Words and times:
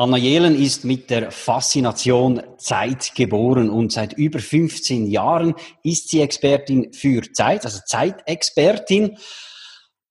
Anna 0.00 0.16
Jelen 0.16 0.58
ist 0.58 0.86
mit 0.86 1.10
der 1.10 1.30
Faszination 1.30 2.42
Zeit 2.56 3.14
geboren 3.14 3.68
und 3.68 3.92
seit 3.92 4.14
über 4.14 4.38
15 4.38 5.06
Jahren 5.06 5.54
ist 5.82 6.08
sie 6.08 6.22
Expertin 6.22 6.94
für 6.94 7.20
Zeit, 7.32 7.66
also 7.66 7.80
Zeitexpertin. 7.84 9.18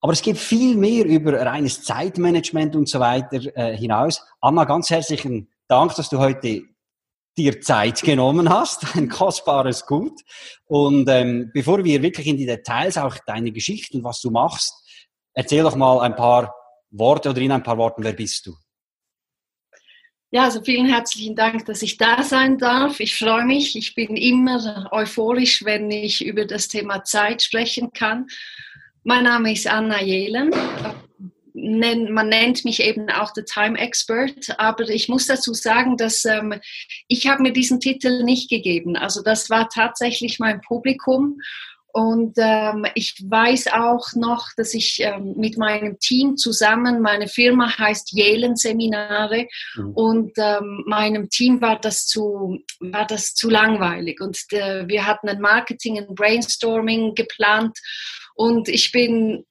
Aber 0.00 0.12
es 0.12 0.22
geht 0.22 0.38
viel 0.38 0.76
mehr 0.76 1.04
über 1.06 1.44
reines 1.44 1.82
Zeitmanagement 1.82 2.76
und 2.76 2.88
so 2.88 3.00
weiter 3.00 3.40
äh, 3.56 3.76
hinaus. 3.76 4.22
Anna, 4.40 4.62
ganz 4.62 4.90
herzlichen 4.90 5.48
Dank, 5.66 5.96
dass 5.96 6.08
du 6.08 6.20
heute 6.20 6.62
dir 7.36 7.60
Zeit 7.60 8.00
genommen 8.02 8.48
hast, 8.48 8.94
ein 8.94 9.08
kostbares 9.08 9.86
Gut. 9.86 10.20
Und 10.66 11.08
ähm, 11.08 11.50
bevor 11.52 11.82
wir 11.82 12.00
wirklich 12.00 12.28
in 12.28 12.36
die 12.36 12.46
Details, 12.46 12.96
auch 12.96 13.16
deine 13.26 13.50
Geschichten, 13.50 14.04
was 14.04 14.20
du 14.20 14.30
machst, 14.30 14.72
erzähl 15.32 15.64
doch 15.64 15.74
mal 15.74 15.98
ein 16.02 16.14
paar 16.14 16.54
Worte 16.92 17.30
oder 17.30 17.40
in 17.40 17.50
ein 17.50 17.64
paar 17.64 17.76
Worten, 17.76 18.04
wer 18.04 18.12
bist 18.12 18.46
du? 18.46 18.54
Ja, 20.32 20.44
also 20.44 20.62
vielen 20.62 20.86
herzlichen 20.86 21.34
Dank, 21.34 21.66
dass 21.66 21.82
ich 21.82 21.96
da 21.96 22.22
sein 22.22 22.56
darf. 22.56 23.00
Ich 23.00 23.18
freue 23.18 23.44
mich. 23.44 23.74
Ich 23.74 23.96
bin 23.96 24.14
immer 24.14 24.88
euphorisch, 24.92 25.64
wenn 25.64 25.90
ich 25.90 26.24
über 26.24 26.44
das 26.44 26.68
Thema 26.68 27.02
Zeit 27.02 27.42
sprechen 27.42 27.92
kann. 27.92 28.28
Mein 29.02 29.24
Name 29.24 29.52
ist 29.52 29.66
Anna 29.66 30.00
Jelen. 30.00 30.52
Man 31.52 32.28
nennt 32.28 32.64
mich 32.64 32.80
eben 32.80 33.10
auch 33.10 33.32
The 33.34 33.42
Time 33.42 33.76
Expert, 33.76 34.56
aber 34.56 34.88
ich 34.88 35.08
muss 35.08 35.26
dazu 35.26 35.52
sagen, 35.52 35.96
dass 35.96 36.24
ähm, 36.24 36.54
ich 37.08 37.26
habe 37.26 37.42
mir 37.42 37.52
diesen 37.52 37.80
Titel 37.80 38.22
nicht 38.22 38.48
gegeben. 38.48 38.96
Also 38.96 39.24
das 39.24 39.50
war 39.50 39.68
tatsächlich 39.68 40.38
mein 40.38 40.60
Publikum 40.60 41.40
und 41.92 42.34
ähm, 42.38 42.86
ich 42.94 43.16
weiß 43.26 43.68
auch 43.72 44.12
noch, 44.14 44.48
dass 44.56 44.74
ich 44.74 45.00
ähm, 45.00 45.34
mit 45.36 45.58
meinem 45.58 45.98
Team 45.98 46.36
zusammen, 46.36 47.00
meine 47.00 47.28
Firma 47.28 47.76
heißt 47.78 48.12
Jelen 48.12 48.56
Seminare 48.56 49.48
mhm. 49.74 49.92
und 49.94 50.32
ähm, 50.36 50.84
meinem 50.86 51.28
Team 51.30 51.60
war 51.60 51.78
das 51.78 52.06
zu, 52.06 52.58
war 52.80 53.06
das 53.06 53.34
zu 53.34 53.50
langweilig. 53.50 54.20
Und 54.20 54.38
äh, 54.52 54.86
wir 54.88 55.06
hatten 55.06 55.28
ein 55.28 55.40
Marketing, 55.40 55.98
ein 55.98 56.14
Brainstorming 56.14 57.14
geplant 57.14 57.76
und 58.34 58.68
ich 58.68 58.92
bin 58.92 59.44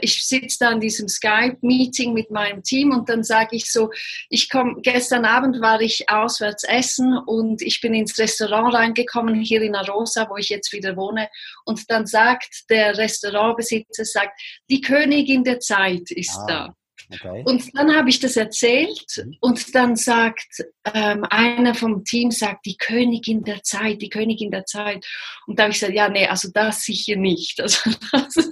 ich 0.00 0.24
sitze 0.24 0.58
da 0.60 0.72
in 0.72 0.80
diesem 0.80 1.08
Skype-Meeting 1.08 2.12
mit 2.12 2.30
meinem 2.30 2.62
Team 2.62 2.92
und 2.92 3.08
dann 3.08 3.24
sage 3.24 3.56
ich 3.56 3.70
so, 3.70 3.90
ich 4.28 4.48
komme, 4.48 4.80
gestern 4.82 5.24
Abend 5.24 5.60
war 5.60 5.80
ich 5.80 6.08
auswärts 6.08 6.64
essen 6.64 7.18
und 7.26 7.62
ich 7.62 7.80
bin 7.80 7.94
ins 7.94 8.18
Restaurant 8.18 8.74
reingekommen, 8.74 9.40
hier 9.40 9.62
in 9.62 9.74
Arosa, 9.74 10.28
wo 10.30 10.36
ich 10.36 10.48
jetzt 10.48 10.72
wieder 10.72 10.96
wohne. 10.96 11.28
Und 11.64 11.90
dann 11.90 12.06
sagt 12.06 12.70
der 12.70 12.96
Restaurantbesitzer, 12.96 14.04
sagt, 14.04 14.40
die 14.70 14.80
Königin 14.80 15.44
der 15.44 15.60
Zeit 15.60 16.10
ist 16.10 16.38
ah. 16.38 16.46
da. 16.46 16.77
Okay. 17.10 17.42
Und 17.46 17.74
dann 17.74 17.94
habe 17.96 18.10
ich 18.10 18.20
das 18.20 18.36
erzählt 18.36 19.06
mhm. 19.16 19.36
und 19.40 19.74
dann 19.74 19.96
sagt 19.96 20.62
ähm, 20.92 21.24
einer 21.30 21.74
vom 21.74 22.04
Team, 22.04 22.30
sagt 22.30 22.66
die 22.66 22.76
Königin 22.76 23.44
der 23.44 23.62
Zeit, 23.62 24.02
die 24.02 24.10
Königin 24.10 24.50
der 24.50 24.66
Zeit. 24.66 25.06
Und 25.46 25.58
da 25.58 25.64
habe 25.64 25.72
ich 25.72 25.80
gesagt, 25.80 25.96
ja, 25.96 26.08
nee, 26.08 26.26
also 26.26 26.50
das 26.52 26.84
sicher 26.84 27.16
nicht. 27.16 27.60
Also 27.68 27.90
das. 28.12 28.50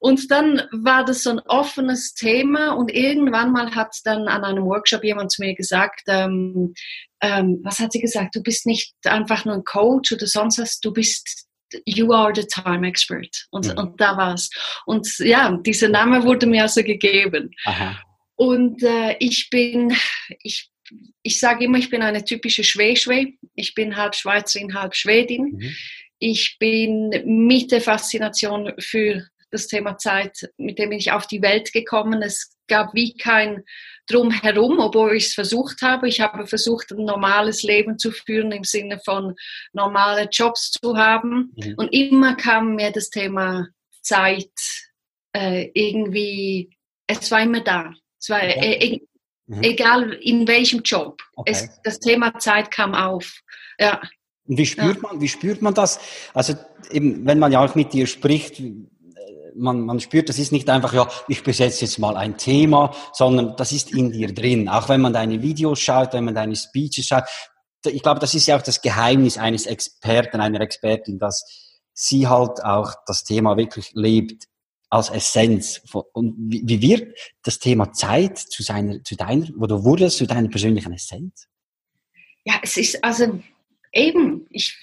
Und 0.00 0.30
dann 0.30 0.62
war 0.70 1.04
das 1.04 1.22
so 1.22 1.30
ein 1.30 1.38
offenes 1.40 2.14
Thema 2.14 2.72
und 2.72 2.92
irgendwann 2.92 3.52
mal 3.52 3.74
hat 3.74 3.94
dann 4.04 4.28
an 4.28 4.44
einem 4.44 4.64
Workshop 4.64 5.02
jemand 5.02 5.32
zu 5.32 5.42
mir 5.42 5.54
gesagt, 5.54 6.02
ähm, 6.08 6.74
ähm, 7.22 7.60
was 7.62 7.78
hat 7.78 7.92
sie 7.92 8.00
gesagt, 8.00 8.36
du 8.36 8.42
bist 8.42 8.66
nicht 8.66 8.94
einfach 9.04 9.44
nur 9.44 9.54
ein 9.54 9.64
Coach 9.64 10.12
oder 10.12 10.26
sonst 10.26 10.58
was, 10.58 10.80
du 10.80 10.92
bist 10.92 11.47
You 11.84 12.12
are 12.12 12.32
the 12.34 12.46
time 12.46 12.86
expert. 12.86 13.46
Und, 13.50 13.66
mhm. 13.66 13.78
und 13.78 14.00
da 14.00 14.16
war's. 14.16 14.50
Und 14.86 15.06
ja, 15.18 15.56
dieser 15.58 15.88
Name 15.88 16.24
wurde 16.24 16.46
mir 16.46 16.62
also 16.62 16.82
gegeben. 16.82 17.50
Aha. 17.64 18.00
Und 18.36 18.82
äh, 18.82 19.16
ich 19.18 19.50
bin, 19.50 19.94
ich, 20.42 20.70
ich 21.22 21.40
sage 21.40 21.64
immer, 21.64 21.78
ich 21.78 21.90
bin 21.90 22.02
eine 22.02 22.24
typische 22.24 22.64
Schwäschwe. 22.64 23.32
Ich 23.54 23.74
bin 23.74 23.96
halb 23.96 24.14
Schweizerin, 24.14 24.74
halb 24.74 24.94
Schwedin. 24.94 25.58
Mhm. 25.58 25.76
Ich 26.20 26.56
bin 26.58 27.10
mit 27.24 27.70
der 27.70 27.80
Faszination 27.80 28.72
für 28.78 29.26
das 29.50 29.66
Thema 29.66 29.96
Zeit, 29.98 30.50
mit 30.56 30.78
dem 30.78 30.90
bin 30.90 30.98
ich 30.98 31.12
auf 31.12 31.26
die 31.26 31.42
Welt 31.42 31.72
gekommen. 31.72 32.22
Es 32.22 32.56
gab 32.68 32.94
wie 32.94 33.16
kein 33.16 33.64
drumherum, 34.06 34.78
obwohl 34.78 35.16
ich 35.16 35.26
es 35.26 35.34
versucht 35.34 35.82
habe. 35.82 36.08
Ich 36.08 36.20
habe 36.20 36.46
versucht, 36.46 36.92
ein 36.92 37.04
normales 37.04 37.62
Leben 37.62 37.98
zu 37.98 38.10
führen 38.10 38.52
im 38.52 38.64
Sinne 38.64 39.00
von 39.04 39.34
normale 39.72 40.28
Jobs 40.30 40.72
zu 40.72 40.96
haben. 40.96 41.52
Mhm. 41.56 41.74
Und 41.76 41.88
immer 41.88 42.36
kam 42.36 42.74
mir 42.74 42.90
das 42.90 43.10
Thema 43.10 43.68
Zeit 44.02 44.50
äh, 45.32 45.70
irgendwie, 45.74 46.70
es 47.06 47.30
war 47.30 47.42
immer 47.42 47.60
da. 47.60 47.92
Es 48.20 48.28
war 48.30 48.38
okay. 48.38 48.60
äh, 48.60 48.86
e 48.86 49.00
mhm. 49.46 49.62
egal 49.62 50.12
in 50.14 50.46
welchem 50.48 50.82
Job. 50.82 51.20
Okay. 51.36 51.52
Es, 51.52 51.80
das 51.82 51.98
Thema 52.00 52.38
Zeit 52.38 52.70
kam 52.70 52.94
auf. 52.94 53.40
Ja. 53.78 54.00
Und 54.46 54.56
wie 54.56 54.66
spürt 54.66 54.96
ja. 54.96 55.02
man, 55.02 55.20
wie 55.20 55.28
spürt 55.28 55.60
man 55.60 55.74
das? 55.74 56.00
Also 56.32 56.54
eben, 56.90 57.26
wenn 57.26 57.38
man 57.38 57.52
ja 57.52 57.62
auch 57.62 57.74
mit 57.74 57.92
dir 57.92 58.06
spricht, 58.06 58.62
man, 59.58 59.80
man 59.80 60.00
spürt, 60.00 60.28
das 60.28 60.38
ist 60.38 60.52
nicht 60.52 60.68
einfach, 60.70 60.92
ja, 60.92 61.08
ich 61.28 61.42
besetze 61.42 61.84
jetzt 61.84 61.98
mal 61.98 62.16
ein 62.16 62.36
Thema, 62.36 62.94
sondern 63.12 63.56
das 63.56 63.72
ist 63.72 63.92
in 63.92 64.12
dir 64.12 64.32
drin. 64.32 64.68
Auch 64.68 64.88
wenn 64.88 65.00
man 65.00 65.12
deine 65.12 65.42
Videos 65.42 65.80
schaut, 65.80 66.12
wenn 66.12 66.24
man 66.24 66.34
deine 66.34 66.56
Speeches 66.56 67.06
schaut. 67.06 67.24
Ich 67.84 68.02
glaube, 68.02 68.20
das 68.20 68.34
ist 68.34 68.46
ja 68.46 68.56
auch 68.56 68.62
das 68.62 68.80
Geheimnis 68.82 69.38
eines 69.38 69.66
Experten, 69.66 70.40
einer 70.40 70.60
Expertin, 70.60 71.18
dass 71.18 71.44
sie 71.92 72.26
halt 72.26 72.64
auch 72.64 72.94
das 73.06 73.24
Thema 73.24 73.56
wirklich 73.56 73.90
lebt 73.94 74.44
als 74.90 75.10
Essenz. 75.10 75.82
Und 76.12 76.34
wie 76.38 76.80
wird 76.80 77.18
das 77.42 77.58
Thema 77.58 77.92
Zeit 77.92 78.38
zu 78.38 78.62
seiner, 78.62 79.02
zu 79.04 79.16
deiner, 79.16 79.46
oder 79.58 79.84
wurde 79.84 80.06
es 80.06 80.16
zu 80.16 80.26
deiner 80.26 80.48
persönlichen 80.48 80.92
Essenz? 80.92 81.46
Ja, 82.44 82.54
es 82.62 82.76
ist 82.76 83.04
also 83.04 83.40
eben, 83.92 84.46
ich 84.50 84.76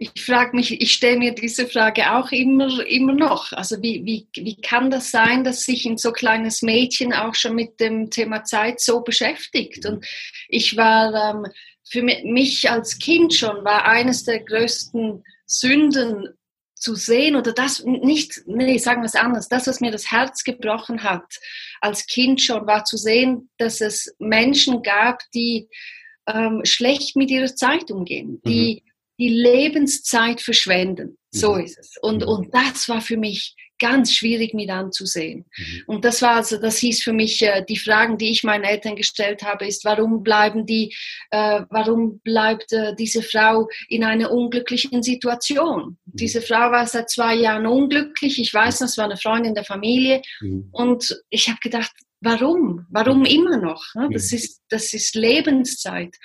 ich 0.00 0.24
frage 0.24 0.54
mich, 0.54 0.80
ich 0.80 0.92
stelle 0.92 1.18
mir 1.18 1.34
diese 1.34 1.66
Frage 1.66 2.14
auch 2.14 2.30
immer, 2.30 2.86
immer 2.86 3.14
noch. 3.14 3.52
Also 3.52 3.82
wie, 3.82 4.04
wie, 4.04 4.28
wie 4.36 4.60
kann 4.60 4.92
das 4.92 5.10
sein, 5.10 5.42
dass 5.42 5.64
sich 5.64 5.86
ein 5.86 5.98
so 5.98 6.12
kleines 6.12 6.62
Mädchen 6.62 7.12
auch 7.12 7.34
schon 7.34 7.56
mit 7.56 7.80
dem 7.80 8.08
Thema 8.08 8.44
Zeit 8.44 8.78
so 8.78 9.00
beschäftigt? 9.00 9.84
Und 9.86 10.06
ich 10.48 10.76
war, 10.76 11.34
ähm, 11.34 11.46
für 11.90 12.02
mich 12.02 12.70
als 12.70 13.00
Kind 13.00 13.34
schon, 13.34 13.64
war 13.64 13.86
eines 13.86 14.22
der 14.22 14.38
größten 14.44 15.24
Sünden 15.46 16.28
zu 16.76 16.94
sehen 16.94 17.34
oder 17.34 17.52
das 17.52 17.82
nicht, 17.84 18.42
nee, 18.46 18.78
sagen 18.78 19.02
wir 19.02 19.06
es 19.06 19.16
anders, 19.16 19.48
das, 19.48 19.66
was 19.66 19.80
mir 19.80 19.90
das 19.90 20.12
Herz 20.12 20.44
gebrochen 20.44 21.02
hat 21.02 21.40
als 21.80 22.06
Kind 22.06 22.40
schon, 22.40 22.68
war 22.68 22.84
zu 22.84 22.96
sehen, 22.96 23.50
dass 23.58 23.80
es 23.80 24.14
Menschen 24.20 24.82
gab, 24.84 25.22
die 25.34 25.68
ähm, 26.28 26.60
schlecht 26.62 27.16
mit 27.16 27.32
ihrer 27.32 27.52
Zeit 27.52 27.90
umgehen, 27.90 28.40
die 28.46 28.82
mhm 28.84 28.87
die 29.18 29.28
Lebenszeit 29.28 30.40
verschwenden. 30.40 31.18
So 31.30 31.54
mhm. 31.54 31.64
ist 31.64 31.78
es. 31.78 31.96
Und, 32.00 32.22
mhm. 32.22 32.28
und 32.28 32.54
das 32.54 32.88
war 32.88 33.00
für 33.00 33.16
mich 33.16 33.54
ganz 33.78 34.12
schwierig 34.12 34.54
mit 34.54 34.70
anzusehen. 34.70 35.44
Mhm. 35.56 35.82
Und 35.86 36.04
das 36.04 36.22
war 36.22 36.36
also, 36.36 36.58
das 36.58 36.78
hieß 36.78 37.02
für 37.02 37.12
mich, 37.12 37.42
äh, 37.42 37.64
die 37.68 37.76
Fragen, 37.76 38.18
die 38.18 38.30
ich 38.30 38.44
meinen 38.44 38.64
Eltern 38.64 38.96
gestellt 38.96 39.42
habe, 39.42 39.66
ist, 39.66 39.84
warum 39.84 40.22
bleiben 40.22 40.66
die, 40.66 40.94
äh, 41.30 41.62
warum 41.70 42.20
bleibt 42.20 42.72
äh, 42.72 42.94
diese 42.96 43.22
Frau 43.22 43.68
in 43.88 44.04
einer 44.04 44.30
unglücklichen 44.30 45.02
Situation? 45.02 45.98
Mhm. 46.06 46.16
Diese 46.16 46.42
Frau 46.42 46.70
war 46.70 46.86
seit 46.86 47.10
zwei 47.10 47.34
Jahren 47.34 47.66
unglücklich. 47.66 48.40
Ich 48.40 48.52
weiß, 48.52 48.78
das 48.78 48.96
war 48.96 49.04
eine 49.04 49.16
Freundin 49.16 49.54
der 49.54 49.64
Familie. 49.64 50.22
Und 50.72 51.22
ich 51.30 51.48
habe 51.48 51.58
gedacht, 51.62 51.92
warum? 52.20 52.86
Warum 52.90 53.24
immer 53.24 53.58
noch? 53.58 53.84
Das 54.10 54.32
ist, 54.32 54.62
das 54.68 54.92
ist 54.92 55.14
Lebenszeit. 55.14 56.16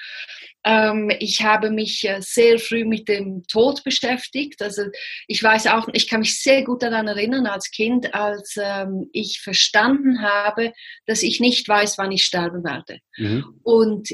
Ähm, 0.66 1.12
ich 1.20 1.44
habe 1.44 1.70
mich 1.70 2.08
äh, 2.08 2.22
sehr 2.22 2.60
früh 2.60 2.86
mit 2.86 3.08
dem 3.08 3.44
Tod 3.48 3.84
beschäftigt. 3.84 4.62
Also 4.62 4.84
ich 5.28 5.44
weiß 5.44 5.68
auch, 5.68 5.88
ich 5.94 6.08
kann 6.10 6.22
mich 6.22 6.42
sehr 6.42 6.64
gut 6.64 6.84
daran 6.84 7.08
erinnern 7.08 7.48
als 7.48 7.70
Kind, 7.72 8.14
als 8.14 8.56
ähm, 8.62 9.10
ich 9.12 9.42
verstanden 9.42 10.22
habe, 10.22 10.74
dass 11.06 11.24
ich 11.24 11.40
nicht 11.40 11.68
weiß, 11.68 11.98
wann 11.98 12.12
ich 12.12 12.24
sterben 12.24 12.64
werde. 12.64 13.00
Mhm. 13.18 13.60
Und 13.64 14.10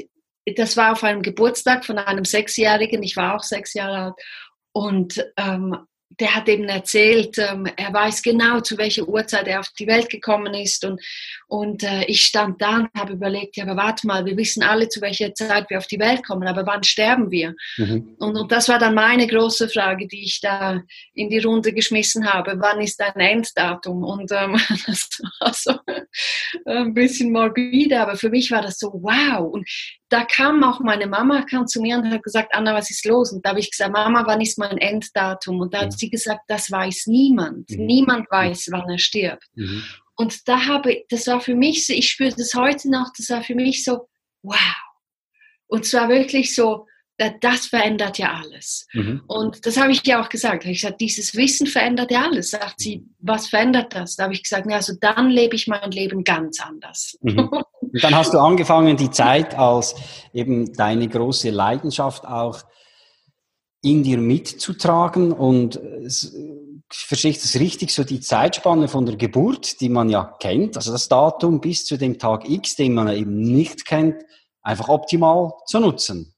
das 0.56 0.76
war 0.76 0.92
auf 0.92 1.04
einem 1.04 1.22
Geburtstag 1.22 1.84
von 1.84 1.98
einem 1.98 2.24
Sechsjährigen. 2.24 3.02
Ich 3.02 3.16
war 3.16 3.36
auch 3.36 3.42
sechs 3.42 3.74
Jahre 3.74 3.98
alt. 3.98 4.14
Und 4.72 5.24
ähm, 5.36 5.76
der 6.18 6.34
hat 6.34 6.48
eben 6.48 6.68
erzählt, 6.68 7.38
ähm, 7.38 7.66
er 7.76 7.92
weiß 7.92 8.22
genau, 8.22 8.60
zu 8.60 8.76
welcher 8.78 9.08
Uhrzeit 9.08 9.46
er 9.46 9.60
auf 9.60 9.68
die 9.78 9.86
Welt 9.86 10.10
gekommen 10.10 10.54
ist. 10.54 10.84
Und, 10.84 11.00
und 11.46 11.84
äh, 11.84 12.04
ich 12.06 12.22
stand 12.22 12.60
da 12.60 12.78
und 12.78 12.88
habe 12.96 13.12
überlegt, 13.12 13.56
ja, 13.56 13.64
aber 13.64 13.76
warte 13.76 14.06
mal, 14.06 14.24
wir 14.26 14.36
wissen 14.36 14.62
alle, 14.62 14.88
zu 14.88 15.00
welcher 15.00 15.32
Zeit 15.34 15.70
wir 15.70 15.78
auf 15.78 15.86
die 15.86 16.00
Welt 16.00 16.26
kommen, 16.26 16.48
aber 16.48 16.66
wann 16.66 16.82
sterben 16.82 17.30
wir? 17.30 17.54
Mhm. 17.76 18.16
Und, 18.18 18.36
und 18.36 18.50
das 18.50 18.68
war 18.68 18.78
dann 18.78 18.94
meine 18.94 19.26
große 19.26 19.68
Frage, 19.68 20.08
die 20.08 20.24
ich 20.24 20.40
da 20.40 20.82
in 21.14 21.30
die 21.30 21.38
Runde 21.38 21.72
geschmissen 21.72 22.30
habe. 22.30 22.56
Wann 22.58 22.80
ist 22.80 22.98
dein 22.98 23.14
Enddatum? 23.14 24.02
Und 24.02 24.32
ähm, 24.32 24.60
das 24.86 25.08
war 25.38 25.54
so 25.54 25.74
ein 26.64 26.92
bisschen 26.92 27.30
morbide, 27.30 28.00
aber 28.00 28.16
für 28.16 28.30
mich 28.30 28.50
war 28.50 28.62
das 28.62 28.78
so, 28.78 28.88
wow. 28.92 29.52
Und 29.52 29.68
da 30.10 30.24
kam 30.24 30.62
auch 30.64 30.80
meine 30.80 31.06
Mama 31.06 31.42
kam 31.42 31.66
zu 31.66 31.80
mir 31.80 31.96
und 31.96 32.10
hat 32.10 32.24
gesagt, 32.24 32.52
Anna, 32.52 32.74
was 32.74 32.90
ist 32.90 33.06
los? 33.06 33.32
Und 33.32 33.46
da 33.46 33.50
habe 33.50 33.60
ich 33.60 33.70
gesagt, 33.70 33.92
Mama, 33.92 34.24
wann 34.26 34.40
ist 34.40 34.58
mein 34.58 34.76
Enddatum? 34.76 35.60
Und 35.60 35.72
da 35.72 35.82
hat 35.82 35.98
sie 35.98 36.10
gesagt, 36.10 36.42
das 36.48 36.70
weiß 36.70 37.06
niemand. 37.06 37.70
Mhm. 37.70 37.86
Niemand 37.86 38.30
weiß, 38.30 38.68
wann 38.72 38.90
er 38.90 38.98
stirbt. 38.98 39.46
Mhm. 39.54 39.84
Und 40.16 40.48
da 40.48 40.66
habe, 40.66 41.04
das 41.08 41.28
war 41.28 41.40
für 41.40 41.54
mich 41.54 41.86
so, 41.86 41.92
ich 41.92 42.10
spüre 42.10 42.34
das 42.36 42.54
heute 42.54 42.90
noch, 42.90 43.12
das 43.16 43.30
war 43.30 43.42
für 43.42 43.54
mich 43.54 43.84
so, 43.84 44.08
wow. 44.42 44.58
Und 45.68 45.86
zwar 45.86 46.08
wirklich 46.08 46.54
so, 46.56 46.86
das 47.40 47.66
verändert 47.66 48.18
ja 48.18 48.32
alles. 48.32 48.86
Mhm. 48.92 49.22
Und 49.28 49.64
das 49.64 49.76
habe 49.76 49.92
ich 49.92 50.04
ja 50.06 50.20
auch 50.20 50.28
gesagt. 50.28 50.64
Ich 50.64 50.80
gesagt, 50.80 51.00
dieses 51.00 51.36
Wissen 51.36 51.66
verändert 51.66 52.10
ja 52.10 52.24
alles. 52.24 52.50
Sagt 52.50 52.80
sie, 52.80 53.04
was 53.18 53.48
verändert 53.48 53.94
das? 53.94 54.16
Da 54.16 54.24
habe 54.24 54.34
ich 54.34 54.42
gesagt, 54.42 54.66
ja, 54.68 54.76
also 54.76 54.94
dann 55.00 55.30
lebe 55.30 55.54
ich 55.54 55.68
mein 55.68 55.90
Leben 55.92 56.24
ganz 56.24 56.60
anders. 56.60 57.16
Mhm. 57.20 57.50
Und 57.92 58.04
dann 58.04 58.14
hast 58.14 58.34
du 58.34 58.38
angefangen, 58.38 58.96
die 58.96 59.10
Zeit 59.10 59.56
als 59.58 59.94
eben 60.32 60.72
deine 60.74 61.08
große 61.08 61.50
Leidenschaft 61.50 62.26
auch 62.26 62.60
in 63.82 64.02
dir 64.02 64.18
mitzutragen 64.18 65.32
und 65.32 65.80
verstehe 66.92 67.30
ich 67.30 67.40
das 67.40 67.56
richtig, 67.56 67.92
so 67.92 68.04
die 68.04 68.20
Zeitspanne 68.20 68.88
von 68.88 69.06
der 69.06 69.16
Geburt, 69.16 69.80
die 69.80 69.88
man 69.88 70.08
ja 70.08 70.36
kennt, 70.40 70.76
also 70.76 70.92
das 70.92 71.08
Datum 71.08 71.60
bis 71.60 71.84
zu 71.84 71.96
dem 71.96 72.18
Tag 72.18 72.48
X, 72.48 72.76
den 72.76 72.94
man 72.94 73.08
eben 73.08 73.40
nicht 73.40 73.86
kennt, 73.86 74.22
einfach 74.62 74.88
optimal 74.88 75.52
zu 75.66 75.80
nutzen. 75.80 76.34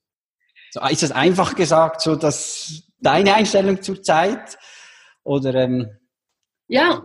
So, 0.71 0.81
ist 0.81 1.03
das 1.03 1.13
einfach 1.13 1.55
gesagt, 1.55 2.01
so 2.01 2.17
dass 2.17 2.83
deine 3.01 3.35
Einstellung 3.35 3.83
zur 3.83 4.03
Zeit? 4.03 4.59
Oder 5.23 5.55
ähm, 5.55 5.91
ja, 6.69 7.03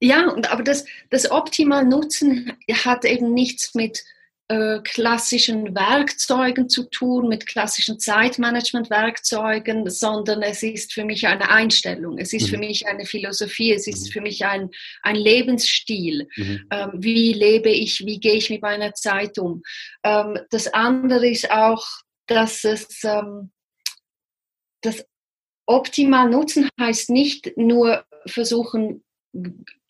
ja, 0.00 0.34
aber 0.50 0.62
das, 0.62 0.84
das 1.10 1.30
optimal 1.30 1.84
Nutzen 1.84 2.52
hat 2.84 3.04
eben 3.04 3.32
nichts 3.34 3.74
mit 3.74 4.04
äh, 4.48 4.78
klassischen 4.84 5.74
Werkzeugen 5.74 6.68
zu 6.68 6.84
tun, 6.88 7.28
mit 7.28 7.46
klassischen 7.46 7.98
Zeitmanagement-Werkzeugen, 7.98 9.90
sondern 9.90 10.42
es 10.42 10.62
ist 10.62 10.92
für 10.92 11.04
mich 11.04 11.26
eine 11.26 11.50
Einstellung, 11.50 12.18
es 12.18 12.32
ist 12.32 12.46
mhm. 12.46 12.50
für 12.50 12.58
mich 12.58 12.86
eine 12.86 13.06
Philosophie, 13.06 13.72
es 13.72 13.88
ist 13.88 14.08
mhm. 14.08 14.12
für 14.12 14.20
mich 14.20 14.44
ein, 14.44 14.70
ein 15.02 15.16
Lebensstil. 15.16 16.28
Mhm. 16.36 16.66
Ähm, 16.70 16.90
wie 16.94 17.32
lebe 17.32 17.70
ich, 17.70 18.06
wie 18.06 18.20
gehe 18.20 18.34
ich 18.34 18.50
mit 18.50 18.62
meiner 18.62 18.94
Zeit 18.94 19.38
um? 19.38 19.62
Ähm, 20.04 20.38
das 20.50 20.72
andere 20.72 21.28
ist 21.28 21.50
auch 21.50 21.84
dass 22.26 22.64
es 22.64 23.02
ähm, 23.04 23.50
das 24.82 25.04
optimal 25.66 26.28
nutzen 26.28 26.68
heißt 26.80 27.10
nicht 27.10 27.56
nur 27.56 28.04
versuchen, 28.26 29.04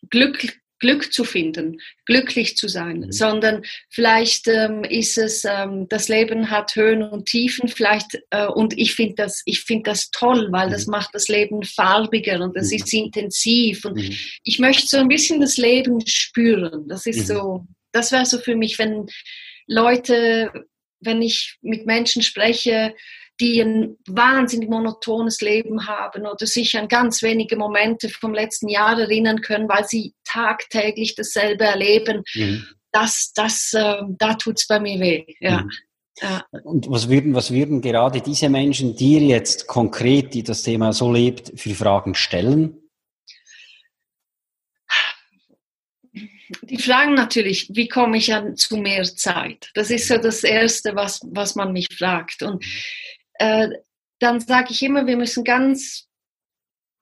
Glück, 0.09 0.59
Glück 0.79 1.11
zu 1.11 1.23
finden, 1.23 1.79
glücklich 2.05 2.55
zu 2.55 2.67
sein, 2.67 2.99
mhm. 2.99 3.11
sondern 3.11 3.63
vielleicht 3.89 4.47
ähm, 4.47 4.83
ist 4.83 5.17
es, 5.17 5.43
ähm, 5.43 5.87
das 5.89 6.07
Leben 6.07 6.51
hat 6.51 6.75
Höhen 6.75 7.03
und 7.03 7.25
Tiefen, 7.25 7.67
vielleicht, 7.67 8.19
äh, 8.29 8.47
und 8.47 8.77
ich 8.77 8.93
finde 8.93 9.15
das, 9.15 9.41
ich 9.45 9.61
finde 9.61 9.89
das 9.89 10.11
toll, 10.11 10.49
weil 10.51 10.67
mhm. 10.67 10.71
das 10.71 10.87
macht 10.87 11.13
das 11.13 11.27
Leben 11.27 11.63
farbiger 11.63 12.41
und 12.41 12.55
das 12.55 12.69
mhm. 12.69 12.77
ist 12.77 12.93
intensiv 12.93 13.85
und 13.85 13.95
mhm. 13.95 14.15
ich 14.43 14.59
möchte 14.59 14.87
so 14.87 14.97
ein 14.97 15.07
bisschen 15.07 15.41
das 15.41 15.57
Leben 15.57 16.05
spüren. 16.05 16.87
Das 16.87 17.05
ist 17.05 17.29
mhm. 17.29 17.33
so, 17.33 17.65
das 17.91 18.11
wäre 18.11 18.25
so 18.25 18.37
für 18.37 18.55
mich, 18.55 18.77
wenn 18.77 19.07
Leute 19.65 20.51
wenn 20.99 21.21
ich 21.21 21.57
mit 21.61 21.85
Menschen 21.85 22.21
spreche, 22.21 22.93
die 23.39 23.61
ein 23.61 23.97
wahnsinnig 24.07 24.69
monotones 24.69 25.41
Leben 25.41 25.87
haben 25.87 26.25
oder 26.25 26.45
sich 26.45 26.77
an 26.77 26.87
ganz 26.87 27.21
wenige 27.21 27.55
Momente 27.55 28.09
vom 28.09 28.33
letzten 28.33 28.67
Jahr 28.67 28.99
erinnern 28.99 29.41
können, 29.41 29.69
weil 29.69 29.85
sie 29.85 30.13
tagtäglich 30.25 31.15
dasselbe 31.15 31.65
erleben, 31.65 32.23
mhm. 32.33 32.65
das, 32.91 33.31
das, 33.35 33.73
äh, 33.73 34.01
da 34.17 34.33
tut 34.35 34.59
es 34.59 34.67
bei 34.67 34.79
mir 34.79 34.99
weh. 34.99 35.25
Ja. 35.39 35.61
Mhm. 35.61 35.71
Ja. 36.19 36.43
Und 36.63 36.89
was 36.89 37.09
würden, 37.09 37.35
was 37.35 37.51
würden 37.51 37.79
gerade 37.81 38.21
diese 38.21 38.49
Menschen 38.49 38.95
dir 38.95 39.21
jetzt 39.21 39.67
konkret, 39.67 40.33
die 40.33 40.41
das 40.41 40.63
Thema 40.63 40.91
so 40.91 41.11
lebt, 41.11 41.59
für 41.59 41.75
Fragen 41.75 42.15
stellen? 42.15 42.87
die 46.61 46.77
fragen 46.77 47.13
natürlich, 47.13 47.69
wie 47.73 47.87
komme 47.87 48.17
ich 48.17 48.33
an 48.33 48.55
zu 48.55 48.77
mehr 48.77 49.03
Zeit? 49.03 49.69
Das 49.73 49.89
ist 49.89 50.07
so 50.07 50.17
das 50.17 50.43
Erste, 50.43 50.95
was, 50.95 51.21
was 51.31 51.55
man 51.55 51.73
mich 51.73 51.87
fragt. 51.97 52.41
Und 52.43 52.63
äh, 53.39 53.69
dann 54.19 54.39
sage 54.39 54.67
ich 54.71 54.81
immer, 54.83 55.05
wir 55.05 55.17
müssen 55.17 55.43
ganz, 55.43 56.07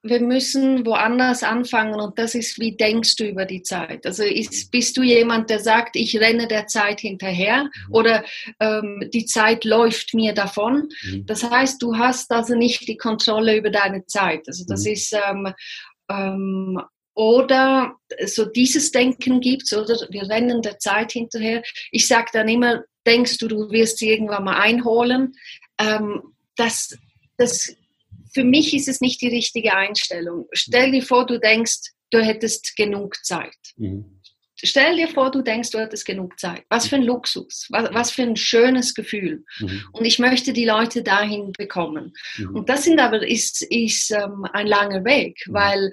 wir 0.04 0.20
müssen 0.20 0.86
woanders 0.86 1.44
anfangen 1.44 2.00
und 2.00 2.20
das 2.20 2.36
ist, 2.36 2.60
wie 2.60 2.76
denkst 2.76 3.16
du 3.16 3.28
über 3.28 3.46
die 3.46 3.64
Zeit? 3.64 4.06
Also 4.06 4.24
ist, 4.24 4.70
bist 4.70 4.98
du 4.98 5.02
jemand, 5.02 5.50
der 5.50 5.60
sagt, 5.60 5.96
ich 5.96 6.20
renne 6.20 6.48
der 6.48 6.68
Zeit 6.68 7.00
hinterher 7.00 7.64
mhm. 7.64 7.94
oder 7.94 8.24
ähm, 8.60 9.10
die 9.14 9.26
Zeit 9.26 9.64
läuft 9.64 10.14
mir 10.14 10.34
davon? 10.34 10.90
Mhm. 11.04 11.26
Das 11.26 11.50
heißt, 11.50 11.82
du 11.82 11.98
hast 11.98 12.32
also 12.32 12.56
nicht 12.56 12.88
die 12.88 12.98
Kontrolle 12.98 13.58
über 13.58 13.72
deine 13.72 14.06
Zeit. 14.06 14.48
Also 14.48 14.66
das 14.68 14.86
mhm. 14.86 14.92
ist 14.92 15.14
ähm, 15.14 15.54
ähm, 16.10 16.82
oder 17.16 17.96
so 18.26 18.46
dieses 18.46 18.92
Denken 18.92 19.40
gibt, 19.40 19.72
oder 19.72 19.96
wir 20.10 20.30
rennen 20.30 20.62
der 20.62 20.80
Zeit 20.80 21.14
hinterher. 21.14 21.64
Ich 21.92 22.08
sage 22.08 22.28
dann 22.34 22.50
immer, 22.50 22.84
denkst 23.08 23.38
du, 23.38 23.48
du 23.48 23.72
wirst 23.72 24.00
sie 24.00 24.10
irgendwann 24.10 24.44
mal 24.44 24.60
einholen? 24.60 25.34
Ähm, 25.80 26.22
das, 26.56 26.98
das, 27.38 27.76
für 28.34 28.44
mich 28.44 28.74
ist 28.74 28.88
es 28.88 29.02
nicht 29.02 29.22
die 29.22 29.30
richtige 29.30 29.76
Einstellung. 29.76 30.48
Stell 30.54 30.92
dir 30.92 31.04
vor, 31.04 31.26
du 31.26 31.40
denkst, 31.40 31.92
du 32.12 32.24
hättest 32.24 32.76
genug 32.76 33.16
Zeit. 33.26 33.58
Mhm 33.78 34.16
stell 34.64 34.96
dir 34.96 35.08
vor, 35.08 35.32
du 35.32 35.42
denkst, 35.42 35.72
du 35.72 35.80
hattest 35.80 36.06
genug 36.06 36.40
Zeit. 36.40 36.64
Was 36.70 36.88
für 36.88 36.96
ein 36.96 37.04
Luxus, 37.04 37.68
was, 37.70 37.94
was 37.94 38.12
für 38.12 38.24
ein 38.24 38.36
schönes 38.36 38.94
Gefühl. 38.94 39.44
Mhm. 39.60 39.84
Und 39.92 40.06
ich 40.06 40.20
möchte 40.20 40.54
die 40.54 40.66
Leute 40.66 41.04
dahin 41.04 41.52
bekommen. 41.52 42.14
Mhm. 42.38 42.56
Und 42.56 42.70
das 42.70 42.84
sind 42.84 43.00
aber 43.00 43.26
ist, 43.26 43.62
ist 43.64 44.12
ähm, 44.12 44.46
ein 44.54 44.68
langer 44.68 45.04
Weg, 45.04 45.44
mhm. 45.48 45.54
weil 45.54 45.92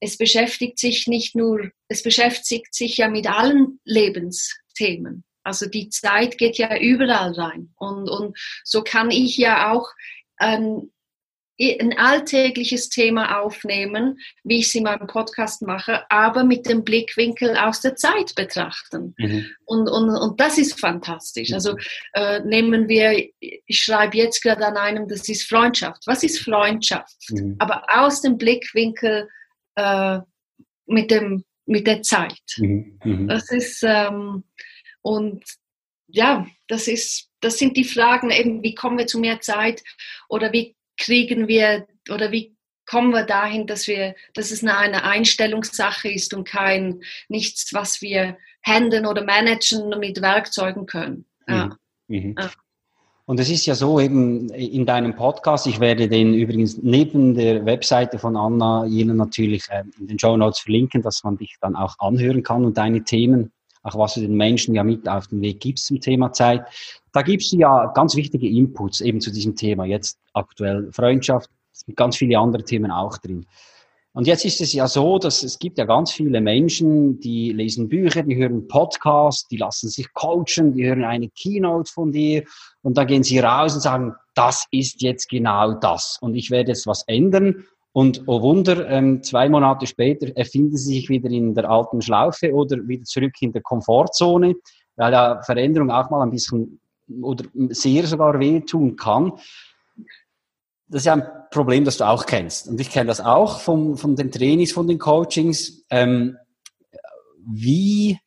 es 0.00 0.16
beschäftigt 0.16 0.78
sich 0.78 1.06
nicht 1.06 1.34
nur, 1.34 1.70
es 1.88 2.02
beschäftigt 2.02 2.74
sich 2.74 2.96
ja 2.98 3.08
mit 3.08 3.26
allen 3.26 3.80
Lebensthemen. 3.84 5.24
Also 5.44 5.66
die 5.66 5.88
Zeit 5.88 6.38
geht 6.38 6.58
ja 6.58 6.76
überall 6.78 7.32
rein. 7.32 7.72
Und, 7.76 8.08
und 8.08 8.38
so 8.64 8.82
kann 8.82 9.10
ich 9.10 9.36
ja 9.36 9.72
auch 9.72 9.88
ähm, 10.40 10.90
ein 11.60 11.96
alltägliches 11.96 12.88
Thema 12.88 13.40
aufnehmen, 13.40 14.18
wie 14.42 14.58
ich 14.58 14.66
es 14.66 14.74
in 14.74 14.84
meinem 14.84 15.06
Podcast 15.06 15.62
mache, 15.62 16.10
aber 16.10 16.44
mit 16.44 16.66
dem 16.68 16.82
Blickwinkel 16.82 17.56
aus 17.56 17.80
der 17.80 17.94
Zeit 17.94 18.34
betrachten. 18.34 19.14
Mhm. 19.18 19.46
Und, 19.64 19.88
und, 19.88 20.10
und 20.10 20.40
das 20.40 20.58
ist 20.58 20.80
fantastisch. 20.80 21.50
Mhm. 21.50 21.54
Also 21.54 21.76
äh, 22.14 22.40
nehmen 22.40 22.88
wir, 22.88 23.28
ich 23.38 23.78
schreibe 23.78 24.16
jetzt 24.16 24.42
gerade 24.42 24.66
an 24.66 24.76
einem, 24.76 25.08
das 25.08 25.28
ist 25.28 25.48
Freundschaft. 25.48 26.02
Was 26.06 26.22
ist 26.22 26.40
Freundschaft? 26.40 27.16
Mhm. 27.30 27.56
Aber 27.58 27.84
aus 27.88 28.22
dem 28.22 28.38
Blickwinkel 28.38 29.28
äh, 29.76 30.18
mit, 30.86 31.10
dem, 31.10 31.44
mit 31.66 31.86
der 31.86 32.02
Zeit. 32.02 32.42
Mhm. 32.56 32.98
Mhm. 33.04 33.28
Das 33.28 33.50
ist, 33.50 33.82
ähm, 33.84 34.44
und 35.02 35.44
ja, 36.06 36.46
das 36.68 36.88
ist, 36.88 37.28
das 37.40 37.58
sind 37.58 37.76
die 37.76 37.84
Fragen 37.84 38.30
eben, 38.30 38.62
wie 38.62 38.74
kommen 38.74 38.98
wir 38.98 39.06
zu 39.06 39.18
mehr 39.18 39.40
Zeit 39.40 39.82
oder 40.28 40.52
wie 40.52 40.76
kriegen 40.98 41.48
wir 41.48 41.86
oder 42.10 42.32
wie 42.32 42.56
kommen 42.86 43.12
wir 43.12 43.24
dahin, 43.24 43.66
dass 43.66 43.86
wir, 43.86 44.14
dass 44.34 44.50
es 44.50 44.62
eine 44.64 45.04
Einstellungssache 45.04 46.10
ist 46.10 46.34
und 46.34 46.44
kein 46.44 47.00
nichts, 47.28 47.72
was 47.72 48.02
wir 48.02 48.36
handeln 48.64 49.06
oder 49.06 49.24
managen 49.24 49.88
mit 49.98 50.20
Werkzeugen 50.20 50.86
können. 50.86 51.24
Ja. 51.48 51.76
Mhm. 52.08 52.16
mhm. 52.16 52.34
Ja. 52.38 52.50
Und 53.24 53.38
es 53.38 53.48
ist 53.48 53.66
ja 53.66 53.76
so 53.76 54.00
eben 54.00 54.50
in 54.50 54.84
deinem 54.84 55.14
Podcast, 55.14 55.68
ich 55.68 55.78
werde 55.78 56.08
den 56.08 56.34
übrigens 56.34 56.78
neben 56.82 57.34
der 57.34 57.64
Webseite 57.64 58.18
von 58.18 58.36
Anna 58.36 58.84
Ihnen 58.84 59.16
natürlich 59.16 59.62
ähm, 59.70 59.92
in 59.98 60.08
den 60.08 60.18
Show 60.18 60.36
Notes 60.36 60.58
verlinken, 60.58 61.02
dass 61.02 61.22
man 61.22 61.36
dich 61.36 61.56
dann 61.60 61.76
auch 61.76 61.94
anhören 62.00 62.42
kann 62.42 62.64
und 62.64 62.76
deine 62.76 63.04
Themen, 63.04 63.52
auch 63.82 63.96
was 63.96 64.14
du 64.14 64.20
den 64.20 64.36
Menschen 64.36 64.74
ja 64.74 64.84
mit 64.84 65.08
auf 65.08 65.26
den 65.26 65.40
Weg 65.40 65.60
gibst 65.60 65.86
zum 65.86 66.00
Thema 66.00 66.32
Zeit. 66.32 66.64
Da 67.12 67.22
gibst 67.22 67.52
du 67.52 67.58
ja 67.58 67.86
ganz 67.94 68.16
wichtige 68.16 68.48
Inputs 68.48 69.00
eben 69.00 69.20
zu 69.20 69.30
diesem 69.30 69.56
Thema. 69.56 69.84
Jetzt 69.84 70.18
aktuell 70.32 70.90
Freundschaft, 70.92 71.50
ganz 71.96 72.16
viele 72.16 72.38
andere 72.38 72.64
Themen 72.64 72.90
auch 72.90 73.18
drin. 73.18 73.46
Und 74.14 74.26
jetzt 74.26 74.44
ist 74.44 74.60
es 74.60 74.74
ja 74.74 74.86
so, 74.88 75.18
dass 75.18 75.42
es 75.42 75.58
gibt 75.58 75.78
ja 75.78 75.86
ganz 75.86 76.12
viele 76.12 76.42
Menschen, 76.42 77.18
die 77.20 77.50
lesen 77.52 77.88
Bücher, 77.88 78.22
die 78.22 78.36
hören 78.36 78.68
Podcasts, 78.68 79.48
die 79.48 79.56
lassen 79.56 79.88
sich 79.88 80.12
coachen, 80.12 80.74
die 80.74 80.86
hören 80.86 81.02
eine 81.02 81.30
Keynote 81.30 81.90
von 81.90 82.12
dir 82.12 82.44
und 82.82 82.98
dann 82.98 83.06
gehen 83.06 83.22
sie 83.22 83.38
raus 83.38 83.74
und 83.74 83.80
sagen, 83.80 84.14
das 84.34 84.66
ist 84.70 85.00
jetzt 85.00 85.30
genau 85.30 85.72
das 85.72 86.18
und 86.20 86.34
ich 86.34 86.50
werde 86.50 86.72
jetzt 86.72 86.86
was 86.86 87.04
ändern 87.04 87.64
Und 87.92 88.22
oh 88.26 88.40
Wunder, 88.40 88.88
ähm, 88.88 89.22
zwei 89.22 89.48
Monate 89.48 89.86
später 89.86 90.34
erfinden 90.34 90.76
sie 90.76 90.94
sich 90.94 91.08
wieder 91.10 91.28
in 91.30 91.54
der 91.54 91.68
alten 91.68 92.00
Schlaufe 92.00 92.52
oder 92.52 92.76
wieder 92.88 93.04
zurück 93.04 93.34
in 93.40 93.52
der 93.52 93.62
Komfortzone, 93.62 94.54
weil 94.96 95.12
ja 95.12 95.42
Veränderung 95.42 95.90
auch 95.90 96.08
mal 96.10 96.22
ein 96.22 96.30
bisschen 96.30 96.80
oder 97.20 97.44
sehr 97.68 98.06
sogar 98.06 98.38
wehtun 98.40 98.96
kann. 98.96 99.32
Das 100.88 101.02
ist 101.02 101.06
ja 101.06 101.14
ein 101.14 101.26
Problem, 101.50 101.84
das 101.84 101.98
du 101.98 102.08
auch 102.08 102.24
kennst. 102.24 102.68
Und 102.68 102.80
ich 102.80 102.90
kenne 102.90 103.08
das 103.08 103.20
auch 103.20 103.60
vom, 103.60 103.96
von 103.98 104.16
den 104.16 104.30
Trainings, 104.30 104.72
von 104.72 104.86
den 104.86 104.98
Coachings. 104.98 105.84
Ähm, 105.90 106.38
wie 107.44 108.18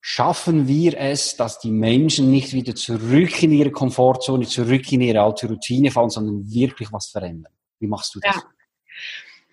schaffen 0.00 0.68
wir 0.68 0.98
es, 0.98 1.36
dass 1.36 1.58
die 1.60 1.70
Menschen 1.70 2.30
nicht 2.30 2.52
wieder 2.52 2.74
zurück 2.74 3.42
in 3.42 3.52
ihre 3.52 3.70
Komfortzone, 3.70 4.46
zurück 4.46 4.90
in 4.92 5.00
ihre 5.00 5.20
alte 5.20 5.48
Routine 5.48 5.90
fallen, 5.90 6.10
sondern 6.10 6.50
wirklich 6.50 6.92
was 6.92 7.08
verändern? 7.08 7.52
Wie 7.78 7.86
machst 7.86 8.14
du 8.14 8.20
das? 8.20 8.34
Ja. 8.34 8.42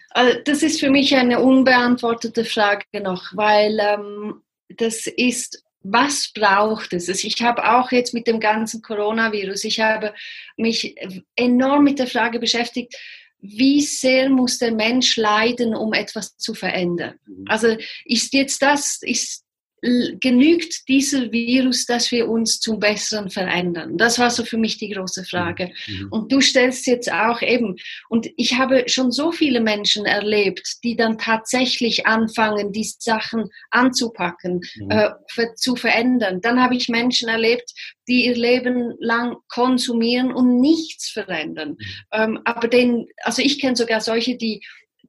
Also 0.09 0.39
das 0.45 0.63
ist 0.63 0.79
für 0.79 0.89
mich 0.89 1.13
eine 1.15 1.41
unbeantwortete 1.41 2.45
Frage 2.45 2.85
noch, 3.01 3.35
weil 3.35 3.77
ähm, 3.79 4.41
das 4.69 5.07
ist, 5.07 5.63
was 5.81 6.31
braucht 6.33 6.93
es? 6.93 7.09
Also 7.09 7.27
ich 7.27 7.41
habe 7.41 7.69
auch 7.69 7.91
jetzt 7.91 8.13
mit 8.13 8.25
dem 8.25 8.39
ganzen 8.39 8.81
Coronavirus, 8.81 9.65
ich 9.65 9.79
habe 9.81 10.13
mich 10.57 10.95
enorm 11.35 11.83
mit 11.83 11.99
der 11.99 12.07
Frage 12.07 12.39
beschäftigt, 12.39 12.95
wie 13.41 13.81
sehr 13.81 14.29
muss 14.29 14.57
der 14.57 14.71
Mensch 14.71 15.17
leiden, 15.17 15.75
um 15.75 15.93
etwas 15.93 16.37
zu 16.37 16.53
verändern? 16.53 17.19
Mhm. 17.25 17.45
Also 17.47 17.77
ist 18.05 18.33
jetzt 18.33 18.61
das, 18.61 18.99
ist 19.01 19.44
genügt 19.82 20.88
dieser 20.88 21.32
Virus, 21.32 21.86
dass 21.86 22.12
wir 22.12 22.27
uns 22.27 22.60
zum 22.60 22.79
Besseren 22.79 23.29
verändern? 23.29 23.98
Das 23.98 24.17
war 24.17 24.29
so 24.29 24.44
für 24.44 24.58
mich 24.58 24.77
die 24.77 24.89
große 24.89 25.25
Frage. 25.25 25.72
Mhm. 25.88 26.08
Und 26.12 26.32
du 26.32 26.41
stellst 26.41 26.88
jetzt 26.88 27.12
auch 27.12 27.41
eben, 27.41 27.75
und 28.10 28.27
ich 28.38 28.58
habe 28.58 28.86
schon 28.88 29.12
so 29.12 29.32
viele 29.32 29.60
Menschen 29.60 30.05
erlebt, 30.05 30.77
die 30.84 30.96
dann 30.96 31.17
tatsächlich 31.17 32.08
anfangen, 32.08 32.72
die 32.72 32.84
Sachen 32.84 33.50
anzupacken, 33.70 34.62
mhm. 34.75 34.91
äh, 34.91 35.12
zu 35.55 35.75
verändern. 35.75 36.41
Dann 36.41 36.62
habe 36.62 36.75
ich 36.75 36.89
Menschen 36.89 37.29
erlebt, 37.29 37.72
die 38.08 38.25
ihr 38.25 38.36
Leben 38.36 38.94
lang 39.00 39.36
konsumieren 39.50 40.32
und 40.32 40.60
nichts 40.60 41.10
verändern. 41.10 41.70
Mhm. 41.70 41.77
Ähm, 42.12 42.39
aber 42.46 42.67
den, 42.67 43.08
also 43.24 43.41
ich 43.41 43.60
kenne 43.60 43.75
sogar 43.75 44.01
solche, 44.01 44.38
die 44.38 44.62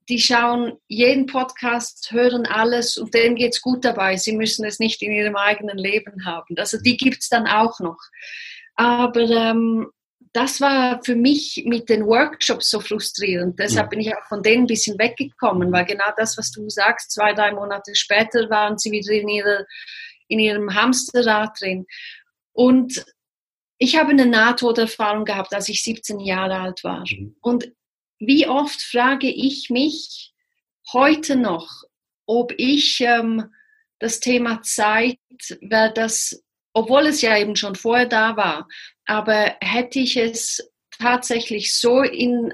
die 0.08 0.20
schauen 0.20 0.78
jeden 0.88 1.26
Podcast, 1.26 2.10
hören 2.12 2.46
alles 2.46 2.96
und 2.96 3.12
denen 3.14 3.34
geht 3.34 3.54
es 3.54 3.60
gut 3.60 3.84
dabei. 3.84 4.16
Sie 4.16 4.36
müssen 4.36 4.64
es 4.64 4.78
nicht 4.78 5.02
in 5.02 5.12
ihrem 5.12 5.36
eigenen 5.36 5.78
Leben 5.78 6.24
haben. 6.24 6.54
Also 6.58 6.78
die 6.78 6.96
gibt 6.96 7.22
es 7.22 7.28
dann 7.28 7.46
auch 7.46 7.80
noch. 7.80 7.98
Aber 8.76 9.22
ähm, 9.22 9.90
das 10.32 10.60
war 10.60 11.02
für 11.02 11.16
mich 11.16 11.62
mit 11.66 11.88
den 11.88 12.04
Workshops 12.04 12.68
so 12.68 12.80
frustrierend. 12.80 13.58
Deshalb 13.58 13.90
bin 13.90 14.00
ich 14.00 14.14
auch 14.14 14.26
von 14.28 14.42
denen 14.42 14.64
ein 14.64 14.66
bisschen 14.66 14.98
weggekommen, 14.98 15.72
weil 15.72 15.86
genau 15.86 16.12
das, 16.16 16.36
was 16.36 16.50
du 16.50 16.68
sagst, 16.68 17.10
zwei, 17.10 17.32
drei 17.32 17.52
Monate 17.52 17.94
später 17.94 18.50
waren 18.50 18.76
sie 18.76 18.90
wieder 18.90 19.12
in, 19.12 19.28
ihrer, 19.28 19.64
in 20.28 20.38
ihrem 20.38 20.74
Hamsterrad 20.74 21.58
drin. 21.58 21.86
Und 22.52 23.04
ich 23.78 23.98
habe 23.98 24.10
eine 24.10 24.26
Nahtoderfahrung 24.26 25.24
gehabt, 25.24 25.54
als 25.54 25.68
ich 25.68 25.82
17 25.82 26.20
Jahre 26.20 26.60
alt 26.60 26.84
war. 26.84 27.04
Mhm. 27.08 27.36
Und 27.40 27.72
wie 28.18 28.46
oft 28.46 28.80
frage 28.80 29.28
ich 29.28 29.70
mich 29.70 30.32
heute 30.92 31.36
noch, 31.36 31.84
ob 32.26 32.52
ich 32.56 33.00
ähm, 33.00 33.52
das 33.98 34.20
Thema 34.20 34.62
Zeit, 34.62 35.18
wäre 35.60 35.92
das, 35.92 36.42
obwohl 36.72 37.06
es 37.06 37.22
ja 37.22 37.36
eben 37.38 37.56
schon 37.56 37.74
vorher 37.74 38.06
da 38.06 38.36
war, 38.36 38.68
aber 39.04 39.56
hätte 39.60 40.00
ich 40.00 40.16
es 40.16 40.70
tatsächlich 40.98 41.74
so 41.74 42.02
in, 42.02 42.52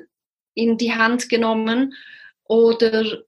in 0.54 0.76
die 0.78 0.94
Hand 0.94 1.28
genommen 1.28 1.94
oder 2.44 3.22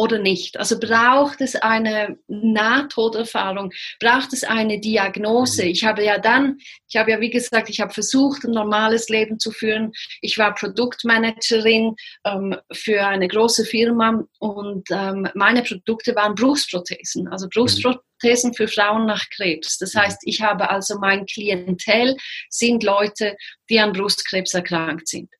oder 0.00 0.18
nicht? 0.18 0.58
Also 0.58 0.80
braucht 0.80 1.42
es 1.42 1.56
eine 1.56 2.16
Nahtoderfahrung? 2.26 3.70
Braucht 4.00 4.32
es 4.32 4.44
eine 4.44 4.80
Diagnose? 4.80 5.64
Mhm. 5.64 5.68
Ich 5.68 5.84
habe 5.84 6.02
ja 6.02 6.18
dann, 6.18 6.56
ich 6.88 6.96
habe 6.96 7.10
ja 7.10 7.20
wie 7.20 7.28
gesagt, 7.28 7.68
ich 7.68 7.80
habe 7.80 7.92
versucht, 7.92 8.44
ein 8.44 8.52
normales 8.52 9.10
Leben 9.10 9.38
zu 9.38 9.50
führen. 9.50 9.92
Ich 10.22 10.38
war 10.38 10.54
Produktmanagerin 10.54 11.94
ähm, 12.24 12.56
für 12.72 13.06
eine 13.06 13.28
große 13.28 13.66
Firma 13.66 14.24
und 14.38 14.88
ähm, 14.90 15.28
meine 15.34 15.62
Produkte 15.62 16.14
waren 16.16 16.34
Brustprothesen. 16.34 17.28
Also 17.28 17.46
mhm. 17.46 17.50
Brustprothesen 17.50 18.09
Thesen 18.20 18.54
für 18.54 18.68
Frauen 18.68 19.06
nach 19.06 19.28
Krebs. 19.30 19.78
Das 19.78 19.94
heißt, 19.94 20.18
ich 20.24 20.42
habe 20.42 20.70
also 20.70 20.98
mein 20.98 21.26
Klientel 21.26 22.16
sind 22.48 22.82
Leute, 22.82 23.36
die 23.68 23.80
an 23.80 23.92
Brustkrebs 23.92 24.54
erkrankt 24.54 25.08
sind. 25.08 25.30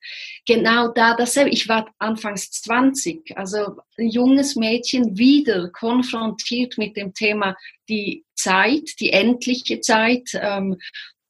Genau 0.47 0.89
da 0.89 1.15
dasselbe. 1.15 1.51
Ich 1.51 1.69
war 1.69 1.89
anfangs 1.99 2.51
20, 2.51 3.37
also 3.37 3.77
ein 3.99 4.09
junges 4.09 4.57
Mädchen 4.57 5.17
wieder 5.17 5.71
konfrontiert 5.71 6.79
mit 6.79 6.97
dem 6.97 7.15
Thema 7.15 7.57
die 7.89 8.25
Zeit, 8.35 8.89
die 8.99 9.13
endliche 9.13 9.81
Zeit, 9.81 10.31
ähm, 10.35 10.79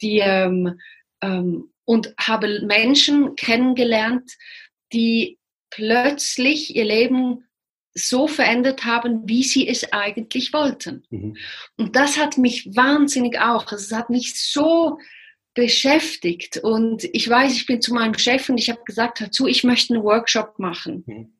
die 0.00 0.20
ähm, 0.20 0.78
ähm, 1.22 1.70
und 1.84 2.14
habe 2.18 2.60
Menschen 2.62 3.34
kennengelernt, 3.34 4.30
die 4.92 5.38
plötzlich 5.70 6.76
ihr 6.76 6.84
Leben 6.84 7.48
so 7.94 8.28
verändert 8.28 8.84
haben, 8.84 9.28
wie 9.28 9.42
sie 9.42 9.66
es 9.68 9.92
eigentlich 9.92 10.52
wollten. 10.52 11.04
Mhm. 11.10 11.36
Und 11.76 11.96
das 11.96 12.18
hat 12.18 12.38
mich 12.38 12.74
wahnsinnig 12.74 13.40
auch, 13.40 13.70
es 13.72 13.92
hat 13.92 14.10
mich 14.10 14.40
so 14.52 14.98
beschäftigt. 15.54 16.58
Und 16.58 17.04
ich 17.12 17.28
weiß, 17.28 17.54
ich 17.54 17.66
bin 17.66 17.80
zu 17.80 17.92
meinem 17.92 18.14
Chef 18.14 18.48
und 18.48 18.58
ich 18.58 18.70
habe 18.70 18.82
gesagt, 18.84 19.20
dazu, 19.20 19.46
ich 19.46 19.64
möchte 19.64 19.94
einen 19.94 20.04
Workshop 20.04 20.58
machen. 20.58 21.04
Mhm. 21.06 21.32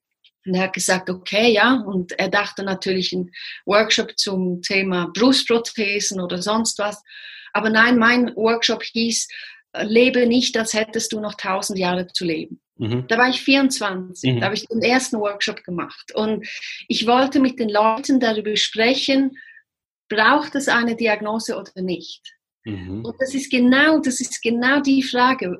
Und 0.47 0.55
er 0.55 0.63
hat 0.63 0.73
gesagt, 0.73 1.11
okay, 1.11 1.53
ja. 1.53 1.75
Und 1.75 2.13
er 2.13 2.29
dachte 2.29 2.63
natürlich 2.63 3.13
einen 3.13 3.31
Workshop 3.67 4.19
zum 4.19 4.63
Thema 4.63 5.11
Brustprothesen 5.13 6.21
oder 6.21 6.41
sonst 6.41 6.79
was. 6.79 7.03
Aber 7.53 7.71
nein, 7.71 7.99
mein 7.99 8.35
Workshop 8.37 8.83
hieß, 8.83 9.29
lebe 9.83 10.27
nicht, 10.27 10.57
als 10.57 10.73
hättest 10.73 11.13
du 11.13 11.21
noch 11.21 11.35
tausend 11.35 11.79
Jahre 11.79 12.07
zu 12.07 12.25
leben. 12.25 12.61
Mhm. 12.81 13.07
Da 13.09 13.19
war 13.19 13.29
ich 13.29 13.43
24, 13.43 14.33
mhm. 14.33 14.41
da 14.41 14.47
habe 14.47 14.55
ich 14.55 14.67
den 14.67 14.83
ersten 14.83 15.19
Workshop 15.19 15.63
gemacht. 15.65 16.13
Und 16.15 16.47
ich 16.89 17.07
wollte 17.07 17.39
mit 17.39 17.59
den 17.59 17.69
Leuten 17.69 18.21
darüber 18.21 18.57
sprechen, 18.57 19.37
braucht 20.09 20.55
es 20.55 20.67
eine 20.67 20.97
Diagnose 20.97 21.57
oder 21.57 21.83
nicht? 21.83 22.23
Mhm. 22.65 23.05
Und 23.05 23.17
das 23.19 23.35
ist 23.35 23.51
genau, 23.51 24.01
das 24.01 24.21
ist 24.21 24.43
genau 24.43 24.81
die 24.81 25.03
Frage. 25.03 25.59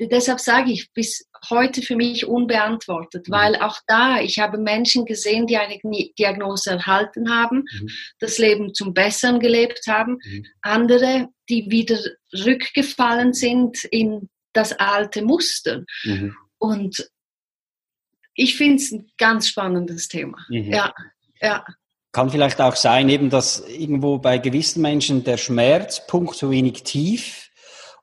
deshalb 0.00 0.40
sage 0.40 0.72
ich, 0.72 0.90
bis 0.92 1.26
heute 1.50 1.82
für 1.82 1.96
mich 1.96 2.26
unbeantwortet, 2.26 3.28
mhm. 3.28 3.32
weil 3.32 3.56
auch 3.56 3.78
da, 3.86 4.20
ich 4.20 4.38
habe 4.38 4.56
Menschen 4.56 5.04
gesehen, 5.04 5.46
die 5.46 5.58
eine 5.58 5.78
Diagnose 6.18 6.70
erhalten 6.70 7.30
haben, 7.30 7.64
mhm. 7.80 7.88
das 8.18 8.38
Leben 8.38 8.72
zum 8.72 8.94
Besseren 8.94 9.40
gelebt 9.40 9.86
haben, 9.86 10.18
mhm. 10.24 10.46
andere, 10.62 11.28
die 11.50 11.70
wieder 11.70 11.98
rückgefallen 12.34 13.34
sind 13.34 13.84
in 13.84 14.30
das 14.54 14.72
alte 14.72 15.22
Muster. 15.22 15.84
Und 16.62 17.10
ich 18.34 18.56
finde 18.56 18.76
es 18.76 18.92
ein 18.92 19.10
ganz 19.18 19.48
spannendes 19.48 20.06
Thema. 20.06 20.38
Mhm. 20.48 20.72
Ja, 20.72 20.94
ja. 21.40 21.64
Kann 22.12 22.30
vielleicht 22.30 22.60
auch 22.60 22.76
sein, 22.76 23.08
eben, 23.08 23.30
dass 23.30 23.66
irgendwo 23.68 24.18
bei 24.18 24.38
gewissen 24.38 24.80
Menschen 24.80 25.24
der 25.24 25.38
Schmerzpunkt 25.38 26.36
zu 26.36 26.50
wenig 26.50 26.84
tief 26.84 27.50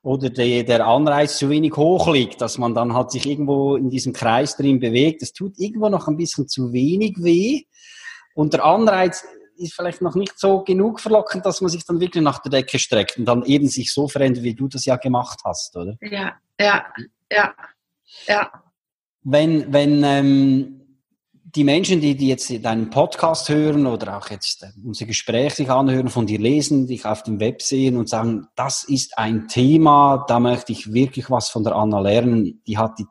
oder 0.02 0.28
der, 0.28 0.64
der 0.64 0.86
Anreiz 0.86 1.38
zu 1.38 1.48
wenig 1.48 1.74
hoch 1.76 2.12
liegt, 2.12 2.42
dass 2.42 2.58
man 2.58 2.74
dann 2.74 2.92
halt 2.92 3.12
sich 3.12 3.24
irgendwo 3.24 3.76
in 3.76 3.88
diesem 3.88 4.12
Kreis 4.12 4.56
drin 4.56 4.78
bewegt. 4.78 5.22
Es 5.22 5.32
tut 5.32 5.58
irgendwo 5.58 5.88
noch 5.88 6.06
ein 6.06 6.18
bisschen 6.18 6.46
zu 6.46 6.70
wenig 6.74 7.16
weh. 7.18 7.62
Und 8.34 8.52
der 8.52 8.64
Anreiz 8.64 9.24
ist 9.56 9.72
vielleicht 9.72 10.02
noch 10.02 10.16
nicht 10.16 10.38
so 10.38 10.64
genug 10.64 11.00
verlockend, 11.00 11.46
dass 11.46 11.62
man 11.62 11.70
sich 11.70 11.86
dann 11.86 12.00
wirklich 12.00 12.22
nach 12.22 12.40
der 12.40 12.50
Decke 12.50 12.78
streckt 12.78 13.16
und 13.16 13.24
dann 13.24 13.42
eben 13.44 13.68
sich 13.68 13.90
so 13.90 14.06
verändert, 14.06 14.44
wie 14.44 14.54
du 14.54 14.68
das 14.68 14.84
ja 14.84 14.96
gemacht 14.96 15.40
hast, 15.44 15.74
oder? 15.76 15.96
Ja, 16.02 16.34
ja, 16.60 16.84
ja. 17.30 17.54
Ja. 18.26 18.50
Wenn, 19.22 19.72
wenn 19.72 20.02
ähm, 20.04 20.80
die 21.54 21.64
Menschen, 21.64 22.00
die, 22.00 22.14
die 22.14 22.28
jetzt 22.28 22.52
deinen 22.64 22.90
Podcast 22.90 23.48
hören 23.48 23.86
oder 23.86 24.16
auch 24.16 24.30
jetzt 24.30 24.62
äh, 24.62 24.68
unser 24.84 25.06
Gespräch 25.06 25.54
sich 25.54 25.70
anhören, 25.70 26.08
von 26.08 26.26
dir 26.26 26.38
lesen, 26.38 26.86
dich 26.86 27.04
auf 27.04 27.22
dem 27.22 27.40
Web 27.40 27.62
sehen 27.62 27.96
und 27.96 28.08
sagen, 28.08 28.46
das 28.56 28.84
ist 28.84 29.18
ein 29.18 29.48
Thema, 29.48 30.24
da 30.28 30.38
möchte 30.38 30.72
ich 30.72 30.92
wirklich 30.92 31.30
was 31.30 31.48
von 31.48 31.64
der 31.64 31.74
Anna 31.74 32.00
lernen, 32.00 32.62
die 32.66 32.78
hat 32.78 32.98
die 32.98 33.06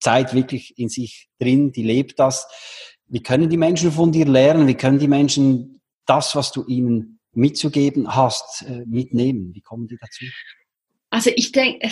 Zeit 0.00 0.34
wirklich 0.34 0.78
in 0.78 0.88
sich 0.88 1.28
drin, 1.38 1.72
die 1.72 1.82
lebt 1.82 2.18
das. 2.18 2.46
Wie 3.06 3.22
können 3.22 3.48
die 3.48 3.56
Menschen 3.56 3.92
von 3.92 4.12
dir 4.12 4.26
lernen? 4.26 4.66
Wie 4.66 4.74
können 4.74 4.98
die 4.98 5.08
Menschen 5.08 5.80
das, 6.06 6.34
was 6.34 6.52
du 6.52 6.64
ihnen 6.66 7.20
mitzugeben 7.32 8.14
hast, 8.14 8.62
äh, 8.62 8.84
mitnehmen? 8.86 9.54
Wie 9.54 9.60
kommen 9.60 9.86
die 9.86 9.96
dazu? 10.00 10.24
Also 11.10 11.30
ich 11.34 11.52
denke, 11.52 11.88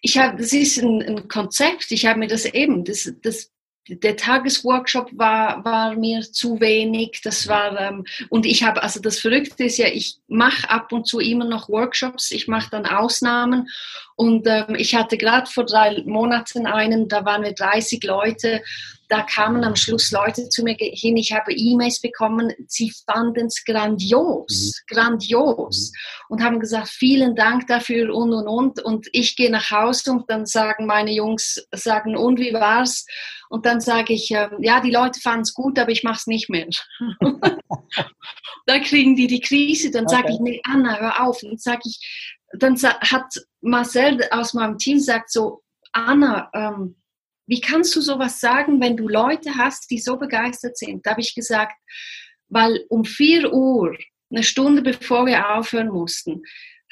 ich 0.00 0.18
habe, 0.18 0.38
das 0.38 0.52
ist 0.52 0.78
ein, 0.78 1.02
ein 1.02 1.28
Konzept. 1.28 1.90
Ich 1.90 2.06
habe 2.06 2.18
mir 2.18 2.28
das 2.28 2.44
eben, 2.46 2.84
das, 2.84 3.12
das, 3.22 3.50
der 3.88 4.16
Tagesworkshop 4.16 5.10
war, 5.12 5.64
war 5.64 5.94
mir 5.94 6.20
zu 6.22 6.60
wenig. 6.60 7.20
Das 7.22 7.48
war 7.48 7.78
ähm, 7.78 8.04
und 8.28 8.46
ich 8.46 8.62
habe, 8.62 8.82
also 8.82 9.00
das 9.00 9.18
Verrückte 9.18 9.64
ist 9.64 9.78
ja, 9.78 9.88
ich 9.88 10.18
mache 10.28 10.68
ab 10.70 10.92
und 10.92 11.06
zu 11.06 11.18
immer 11.18 11.44
noch 11.44 11.68
Workshops. 11.68 12.30
Ich 12.30 12.48
mache 12.48 12.70
dann 12.70 12.86
Ausnahmen 12.86 13.68
und 14.16 14.46
ähm, 14.46 14.74
ich 14.76 14.94
hatte 14.94 15.18
gerade 15.18 15.50
vor 15.50 15.64
drei 15.64 16.02
Monaten 16.06 16.66
einen, 16.66 17.08
da 17.08 17.24
waren 17.24 17.42
wir 17.42 17.52
30 17.52 18.02
Leute 18.04 18.62
da 19.10 19.22
kamen 19.22 19.64
am 19.64 19.74
Schluss 19.74 20.12
Leute 20.12 20.48
zu 20.48 20.62
mir 20.62 20.76
hin, 20.78 21.16
ich 21.16 21.32
habe 21.32 21.52
E-Mails 21.52 22.00
bekommen, 22.00 22.52
sie 22.68 22.92
fanden 23.04 23.46
es 23.46 23.64
grandios, 23.64 24.80
mhm. 24.88 24.94
grandios 24.94 25.90
mhm. 25.90 26.24
und 26.28 26.42
haben 26.42 26.60
gesagt, 26.60 26.88
vielen 26.88 27.34
Dank 27.34 27.66
dafür 27.66 28.14
und 28.14 28.32
und 28.32 28.46
und. 28.46 28.82
Und 28.82 29.08
ich 29.12 29.34
gehe 29.34 29.50
nach 29.50 29.70
Hause 29.70 30.12
und 30.12 30.30
dann 30.30 30.46
sagen 30.46 30.86
meine 30.86 31.12
Jungs, 31.12 31.66
sagen, 31.74 32.16
und 32.16 32.38
wie 32.38 32.52
war's? 32.52 33.04
Und 33.48 33.66
dann 33.66 33.80
sage 33.80 34.14
ich, 34.14 34.30
äh, 34.30 34.48
ja, 34.60 34.80
die 34.80 34.92
Leute 34.92 35.20
fanden 35.20 35.42
es 35.42 35.54
gut, 35.54 35.76
aber 35.78 35.90
ich 35.90 36.04
mache 36.04 36.18
es 36.18 36.26
nicht 36.28 36.48
mehr. 36.48 36.68
dann 38.66 38.82
kriegen 38.82 39.16
die 39.16 39.26
die 39.26 39.40
Krise, 39.40 39.90
dann 39.90 40.06
okay. 40.06 40.16
sage 40.16 40.32
ich, 40.32 40.38
nee, 40.38 40.60
Anna, 40.64 41.00
hör 41.00 41.26
auf. 41.26 41.42
Und 41.42 41.60
sage 41.60 41.80
ich, 41.84 42.38
dann 42.52 42.76
hat 42.76 43.26
Marcel 43.60 44.20
aus 44.30 44.54
meinem 44.54 44.78
Team 44.78 45.00
sagt 45.00 45.32
so, 45.32 45.62
Anna, 45.92 46.48
ähm, 46.54 46.99
wie 47.50 47.60
kannst 47.60 47.96
du 47.96 48.00
sowas 48.00 48.38
sagen, 48.38 48.80
wenn 48.80 48.96
du 48.96 49.08
Leute 49.08 49.56
hast, 49.56 49.90
die 49.90 49.98
so 49.98 50.16
begeistert 50.16 50.78
sind? 50.78 51.04
Da 51.04 51.10
habe 51.10 51.20
ich 51.20 51.34
gesagt, 51.34 51.74
weil 52.48 52.84
um 52.88 53.04
4 53.04 53.52
Uhr, 53.52 53.98
eine 54.30 54.44
Stunde 54.44 54.82
bevor 54.82 55.26
wir 55.26 55.56
aufhören 55.56 55.88
mussten, 55.88 56.44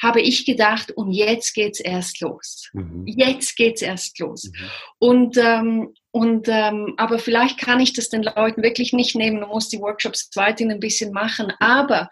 habe 0.02 0.20
ich 0.20 0.44
gedacht, 0.44 0.90
und 0.90 1.12
jetzt 1.12 1.54
geht's 1.54 1.78
erst 1.78 2.20
los. 2.20 2.70
Mhm. 2.72 3.04
Jetzt 3.06 3.56
geht's 3.56 3.82
erst 3.82 4.18
los. 4.18 4.50
Mhm. 4.52 4.70
Und, 4.98 5.36
ähm, 5.36 5.94
und 6.10 6.48
ähm, 6.48 6.94
aber 6.96 7.20
vielleicht 7.20 7.60
kann 7.60 7.78
ich 7.78 7.92
das 7.92 8.08
den 8.08 8.24
Leuten 8.24 8.62
wirklich 8.64 8.92
nicht 8.92 9.14
nehmen 9.14 9.44
und 9.44 9.50
muss 9.50 9.68
die 9.68 9.78
Workshops 9.78 10.28
weiterhin 10.34 10.72
ein 10.72 10.80
bisschen 10.80 11.12
machen. 11.12 11.52
Aber 11.60 12.10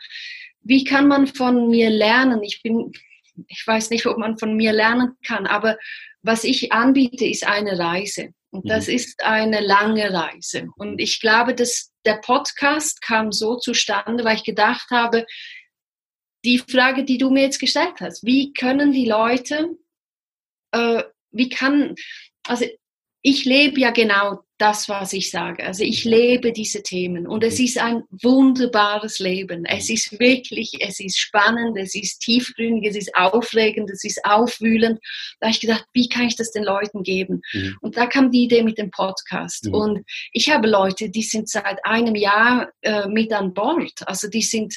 wie 0.61 0.85
kann 0.85 1.09
man 1.09 1.27
von 1.27 1.69
mir 1.69 1.91
lernen? 1.91 2.45
Ich 2.45 2.63
bin, 2.63 2.93
ich 3.49 3.67
weiß 3.67 3.91
nicht, 3.91 4.07
ob 4.07 4.19
man 4.19 4.39
von 4.39 4.57
mir 4.57 4.73
lernen 4.73 5.17
kann, 5.27 5.47
aber 5.47 5.79
was 6.23 6.45
ich 6.45 6.73
anbiete, 6.73 7.25
ist 7.27 7.47
eine 7.47 7.79
Reise. 7.79 8.31
Und 8.51 8.65
mhm. 8.65 8.69
das 8.69 8.89
ist 8.89 9.23
eine 9.23 9.61
lange 9.61 10.13
Reise. 10.13 10.69
Und 10.77 11.01
ich 11.01 11.21
glaube, 11.21 11.55
dass 11.55 11.93
der 12.05 12.17
Podcast 12.17 13.03
kam 13.03 13.33
so 13.33 13.57
zustande, 13.57 14.25
weil 14.25 14.37
ich 14.37 14.45
gedacht 14.45 14.91
habe, 14.91 15.27
die 16.45 16.59
Frage, 16.59 17.05
die 17.05 17.19
du 17.19 17.31
mir 17.31 17.43
jetzt 17.43 17.59
gestellt 17.59 17.95
hast, 18.01 18.25
wie 18.25 18.53
können 18.53 18.93
die 18.93 19.07
Leute, 19.07 19.77
äh, 20.73 21.03
wie 21.31 21.49
kann, 21.49 21.95
also 22.47 22.65
ich 23.23 23.45
lebe 23.45 23.81
ja 23.81 23.91
genau 23.91 24.46
das, 24.59 24.89
was 24.89 25.13
ich 25.13 25.31
sage. 25.31 25.65
Also 25.65 25.85
ich 25.85 26.05
lebe 26.05 26.53
diese 26.53 26.83
Themen 26.83 27.27
und 27.27 27.45
es 27.45 27.61
ist 27.61 27.79
ein 27.79 28.05
wunderbares 28.11 29.19
Leben. 29.19 29.65
Es 29.67 29.91
ist 29.91 30.19
wirklich, 30.19 30.73
es 30.81 30.99
ist 30.99 31.19
spannend, 31.19 31.77
es 31.79 31.95
ist 31.95 32.21
tiefgründig, 32.21 32.91
es 32.91 32.97
ist 32.97 33.15
aufregend, 33.15 33.91
es 33.91 34.05
ist 34.05 34.25
aufwühlend. 34.25 34.99
Da 35.41 35.49
habe 35.49 35.55
ich 35.55 35.61
gedacht, 35.61 35.85
wie 35.93 36.09
kann 36.09 36.27
ich 36.27 36.37
das 36.37 36.53
den 36.53 36.65
Leuten 36.65 37.03
geben? 37.03 37.43
Mhm. 37.53 37.77
Und 37.83 37.97
da 37.97 38.07
kam 38.07 38.31
die 38.31 38.45
Idee 38.45 38.63
mit 38.63 38.79
dem 38.79 38.91
Podcast. 38.91 39.67
Mhm. 39.67 39.75
Und 39.75 40.05
ich 40.33 40.51
habe 40.51 40.69
Leute, 40.69 41.11
die 41.11 41.23
sind 41.23 41.49
seit 41.49 41.85
einem 41.85 42.15
Jahr 42.15 42.71
äh, 42.81 43.07
mit 43.09 43.33
an 43.33 43.53
Bord. 43.53 44.07
Also 44.07 44.29
die 44.29 44.43
sind, 44.43 44.75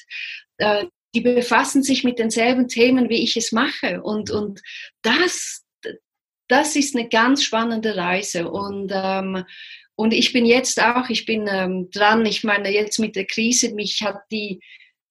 äh, 0.58 0.86
die 1.16 1.22
befassen 1.22 1.84
sich 1.84 2.04
mit 2.04 2.20
denselben 2.20 2.68
Themen, 2.68 3.10
wie 3.10 3.24
ich 3.24 3.38
es 3.38 3.54
mache. 3.54 4.02
Und, 4.02 4.30
und 4.30 4.62
das, 5.02 5.64
das 6.50 6.76
ist 6.76 6.96
eine 6.96 7.08
ganz 7.08 7.44
spannende 7.44 7.96
Reise. 7.96 8.50
Und, 8.50 8.92
ähm, 8.94 9.46
und 9.96 10.14
ich 10.14 10.34
bin 10.34 10.46
jetzt 10.46 10.82
auch, 10.82 11.10
ich 11.10 11.26
bin 11.26 11.48
ähm, 11.48 11.90
dran, 11.92 12.26
ich 12.26 12.44
meine, 12.44 12.72
jetzt 12.74 13.00
mit 13.00 13.16
der 13.16 13.26
Krise, 13.26 13.74
mich 13.74 14.02
hat 14.02 14.22
die, 14.32 14.60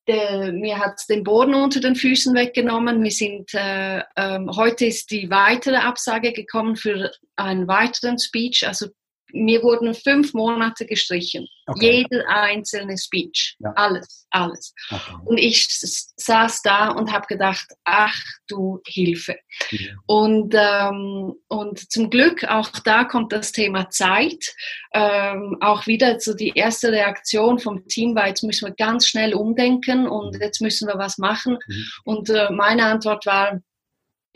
der, 0.06 0.52
mir 0.52 0.78
hat 0.78 1.00
den 1.08 1.22
Boden 1.22 1.54
unter 1.54 1.80
den 1.80 1.94
Füßen 1.94 2.34
weggenommen. 2.34 3.02
Wir 3.02 3.10
sind, 3.10 3.54
äh, 3.54 4.02
ähm, 4.16 4.50
heute 4.56 4.86
ist 4.86 5.10
die 5.10 5.30
weitere 5.30 5.76
Absage 5.76 6.32
gekommen 6.32 6.76
für 6.76 7.10
einen 7.36 7.68
weiteren 7.68 8.18
Speech, 8.18 8.66
also 8.66 8.88
mir 9.32 9.62
wurden 9.62 9.94
fünf 9.94 10.34
Monate 10.34 10.86
gestrichen. 10.86 11.46
Okay. 11.66 12.06
Jeder 12.10 12.26
einzelne 12.28 12.96
Speech. 12.96 13.56
Ja. 13.58 13.72
Alles, 13.76 14.26
alles. 14.30 14.74
Okay. 14.90 15.14
Und 15.26 15.38
ich 15.38 15.66
saß 15.68 16.62
da 16.62 16.88
und 16.88 17.12
habe 17.12 17.26
gedacht, 17.26 17.66
ach 17.84 18.16
du 18.48 18.80
Hilfe. 18.86 19.36
Ja. 19.70 19.92
Und, 20.06 20.54
ähm, 20.56 21.34
und 21.48 21.92
zum 21.92 22.08
Glück, 22.08 22.44
auch 22.44 22.70
da 22.84 23.04
kommt 23.04 23.32
das 23.32 23.52
Thema 23.52 23.90
Zeit. 23.90 24.54
Ähm, 24.94 25.58
auch 25.60 25.86
wieder 25.86 26.18
so 26.20 26.34
die 26.34 26.52
erste 26.54 26.90
Reaktion 26.90 27.58
vom 27.58 27.86
Team 27.88 28.14
war, 28.14 28.28
jetzt 28.28 28.42
müssen 28.42 28.66
wir 28.66 28.74
ganz 28.74 29.06
schnell 29.06 29.34
umdenken 29.34 30.08
und 30.08 30.36
mhm. 30.36 30.40
jetzt 30.40 30.62
müssen 30.62 30.88
wir 30.88 30.98
was 30.98 31.18
machen. 31.18 31.58
Mhm. 31.66 31.84
Und 32.04 32.30
äh, 32.30 32.50
meine 32.50 32.86
Antwort 32.86 33.26
war, 33.26 33.60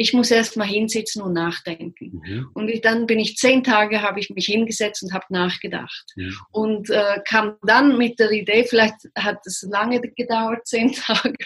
ich 0.02 0.12
muss 0.12 0.30
erst 0.32 0.56
mal 0.56 0.66
hinsitzen 0.66 1.22
und 1.22 1.32
nachdenken. 1.32 2.20
Mhm. 2.24 2.50
Und 2.54 2.68
ich, 2.68 2.80
dann 2.80 3.06
bin 3.06 3.20
ich 3.20 3.36
zehn 3.36 3.62
Tage, 3.62 4.02
habe 4.02 4.18
ich 4.18 4.30
mich 4.30 4.46
hingesetzt 4.46 5.02
und 5.02 5.12
habe 5.12 5.24
nachgedacht. 5.30 6.04
Mhm. 6.16 6.36
Und 6.50 6.90
äh, 6.90 7.20
kam 7.26 7.56
dann 7.62 7.96
mit 7.96 8.18
der 8.18 8.32
Idee, 8.32 8.64
vielleicht 8.64 8.96
hat 9.16 9.38
es 9.46 9.62
lange 9.62 10.00
gedauert, 10.00 10.66
zehn 10.66 10.92
Tage, 11.06 11.36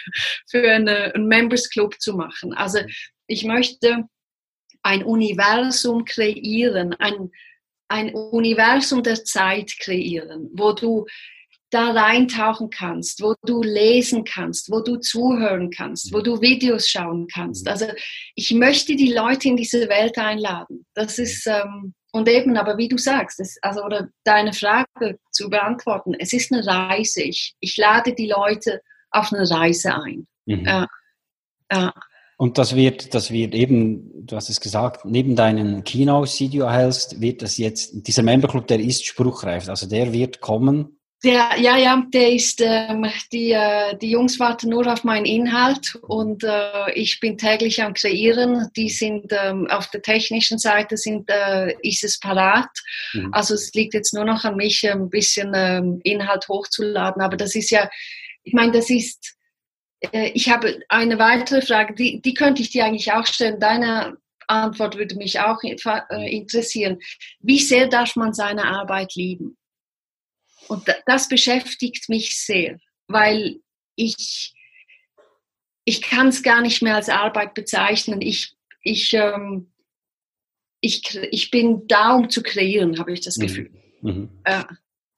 für 0.49 0.69
eine, 0.69 1.13
einen 1.13 1.27
Members 1.27 1.69
Club 1.69 1.95
zu 1.99 2.13
machen. 2.15 2.53
Also 2.53 2.79
ich 3.27 3.45
möchte 3.45 4.05
ein 4.81 5.03
Universum 5.03 6.03
kreieren, 6.03 6.93
ein, 6.95 7.29
ein 7.87 8.13
Universum 8.15 9.03
der 9.03 9.23
Zeit 9.23 9.77
kreieren, 9.79 10.49
wo 10.53 10.73
du 10.73 11.05
da 11.69 11.91
reintauchen 11.91 12.69
kannst, 12.69 13.21
wo 13.21 13.35
du 13.45 13.61
lesen 13.61 14.23
kannst, 14.23 14.71
wo 14.71 14.81
du 14.81 14.97
zuhören 14.97 15.69
kannst, 15.69 16.13
wo 16.13 16.21
du 16.21 16.41
Videos 16.41 16.87
schauen 16.87 17.27
kannst. 17.27 17.65
Mhm. 17.65 17.71
Also 17.71 17.85
ich 18.35 18.51
möchte 18.51 18.95
die 18.95 19.11
Leute 19.11 19.49
in 19.49 19.57
diese 19.57 19.89
Welt 19.89 20.17
einladen. 20.17 20.85
Das 20.93 21.19
ist 21.19 21.45
ähm, 21.47 21.93
und 22.11 22.29
eben, 22.29 22.57
aber 22.57 22.77
wie 22.77 22.87
du 22.87 22.97
sagst, 22.97 23.39
das, 23.39 23.57
also 23.61 23.83
oder 23.83 24.09
deine 24.23 24.53
Frage 24.53 25.19
zu 25.31 25.49
beantworten, 25.49 26.13
es 26.17 26.33
ist 26.33 26.51
eine 26.51 26.65
Reise. 26.65 27.21
Ich, 27.21 27.55
ich 27.59 27.77
lade 27.77 28.13
die 28.13 28.27
Leute 28.27 28.81
auf 29.11 29.33
eine 29.33 29.49
Reise 29.49 29.93
ein. 29.93 30.25
Mhm. 30.45 30.65
Ja. 30.65 30.87
Ja. 31.71 31.93
Und 32.37 32.57
das 32.59 32.75
wird, 32.75 33.13
das 33.13 33.31
wird 33.31 33.55
eben, 33.55 34.25
du 34.25 34.35
hast 34.35 34.49
es 34.49 34.61
gesagt, 34.61 35.05
neben 35.05 35.35
deinen 35.35 35.83
Keynotes, 35.83 36.37
die 36.37 36.49
du 36.49 36.63
erhältst, 36.63 37.19
wird 37.19 37.41
das 37.41 37.57
jetzt, 37.57 38.07
dieser 38.07 38.21
Memberclub, 38.21 38.67
der 38.67 38.79
ist 38.79 39.05
spruchreif. 39.05 39.67
Also 39.67 39.87
der 39.87 40.13
wird 40.13 40.39
kommen 40.39 40.96
der, 41.23 41.59
ja, 41.59 41.77
ja, 41.77 42.03
der 42.13 42.31
ist, 42.31 42.61
ähm, 42.61 43.05
die, 43.31 43.51
äh, 43.51 43.97
die 43.97 44.11
Jungs 44.11 44.39
warten 44.39 44.69
nur 44.69 44.85
auf 44.91 45.03
meinen 45.03 45.25
Inhalt 45.25 45.95
und 45.95 46.43
äh, 46.43 46.91
ich 46.93 47.19
bin 47.19 47.39
täglich 47.39 47.81
am 47.81 47.95
Kreieren. 47.95 48.69
Die 48.75 48.89
sind 48.89 49.31
ähm, 49.31 49.67
auf 49.67 49.89
der 49.89 50.03
technischen 50.03 50.59
Seite 50.59 50.95
sind, 50.95 51.29
äh, 51.29 51.73
ist 51.81 52.03
es 52.03 52.19
parat. 52.19 52.69
Mhm. 53.13 53.33
Also 53.33 53.55
es 53.55 53.73
liegt 53.73 53.95
jetzt 53.95 54.13
nur 54.13 54.25
noch 54.25 54.43
an 54.43 54.57
mich, 54.57 54.87
ein 54.87 55.09
bisschen 55.09 55.53
ähm, 55.55 56.01
Inhalt 56.03 56.47
hochzuladen. 56.47 57.21
Aber 57.21 57.35
das 57.35 57.55
ist 57.55 57.71
ja, 57.71 57.89
ich 58.43 58.53
meine, 58.53 58.73
das 58.73 58.91
ist, 58.91 59.37
äh, 60.11 60.29
ich 60.35 60.49
habe 60.49 60.81
eine 60.87 61.17
weitere 61.17 61.63
Frage, 61.63 61.95
die, 61.95 62.21
die 62.21 62.35
könnte 62.35 62.61
ich 62.61 62.69
dir 62.69 62.85
eigentlich 62.85 63.11
auch 63.11 63.25
stellen. 63.25 63.59
Deine 63.59 64.17
Antwort 64.45 64.95
würde 64.97 65.15
mich 65.15 65.39
auch 65.39 65.63
äh, 65.63 66.35
interessieren. 66.35 66.99
Wie 67.39 67.59
sehr 67.59 67.87
darf 67.87 68.15
man 68.15 68.33
seine 68.33 68.65
Arbeit 68.65 69.15
lieben? 69.15 69.57
Und 70.67 70.83
das 71.05 71.27
beschäftigt 71.27 72.09
mich 72.09 72.37
sehr, 72.39 72.77
weil 73.07 73.59
ich, 73.95 74.53
ich 75.85 76.01
kann 76.01 76.27
es 76.27 76.43
gar 76.43 76.61
nicht 76.61 76.81
mehr 76.81 76.95
als 76.95 77.09
Arbeit 77.09 77.53
bezeichnen. 77.53 78.21
Ich, 78.21 78.55
ich, 78.81 79.13
ähm, 79.13 79.71
ich, 80.81 81.17
ich 81.31 81.51
bin 81.51 81.87
da, 81.87 82.15
um 82.15 82.29
zu 82.29 82.43
kreieren, 82.43 82.99
habe 82.99 83.13
ich 83.13 83.21
das 83.21 83.37
mhm. 83.37 83.41
Gefühl. 83.41 83.71
Mhm. 84.01 84.29
Ja. 84.47 84.67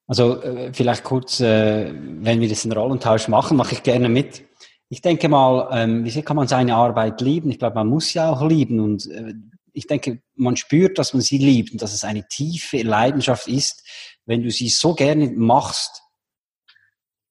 Also 0.08 0.42
äh, 0.42 0.74
vielleicht 0.74 1.04
kurz, 1.04 1.40
äh, 1.40 1.94
wenn 1.94 2.42
wir 2.42 2.50
das 2.50 2.66
in 2.66 2.72
Rollentausch 2.72 3.28
machen, 3.28 3.58
mache 3.58 3.76
ich 3.76 3.84
gerne 3.84 4.10
mit. 4.10 4.44
Ich 4.90 5.02
denke 5.02 5.30
mal, 5.30 5.70
ähm, 5.72 6.04
wie 6.04 6.10
sehr 6.10 6.24
kann 6.24 6.36
man 6.36 6.48
seine 6.48 6.76
Arbeit 6.76 7.22
lieben? 7.22 7.52
Ich 7.52 7.60
glaube, 7.60 7.76
man 7.76 7.88
muss 7.88 8.14
ja 8.16 8.32
auch 8.32 8.48
lieben 8.48 8.80
und 8.80 9.06
äh, 9.12 9.36
ich 9.72 9.86
denke, 9.86 10.22
man 10.36 10.58
spürt, 10.58 10.98
dass 10.98 11.14
man 11.14 11.22
sie 11.22 11.38
liebt 11.38 11.72
und 11.72 11.82
dass 11.82 11.94
es 11.94 12.04
eine 12.04 12.28
tiefe 12.28 12.82
Leidenschaft 12.82 13.48
ist, 13.48 13.84
wenn 14.30 14.44
du 14.44 14.52
sie 14.52 14.70
so 14.70 14.94
gerne 14.94 15.32
machst, 15.32 16.04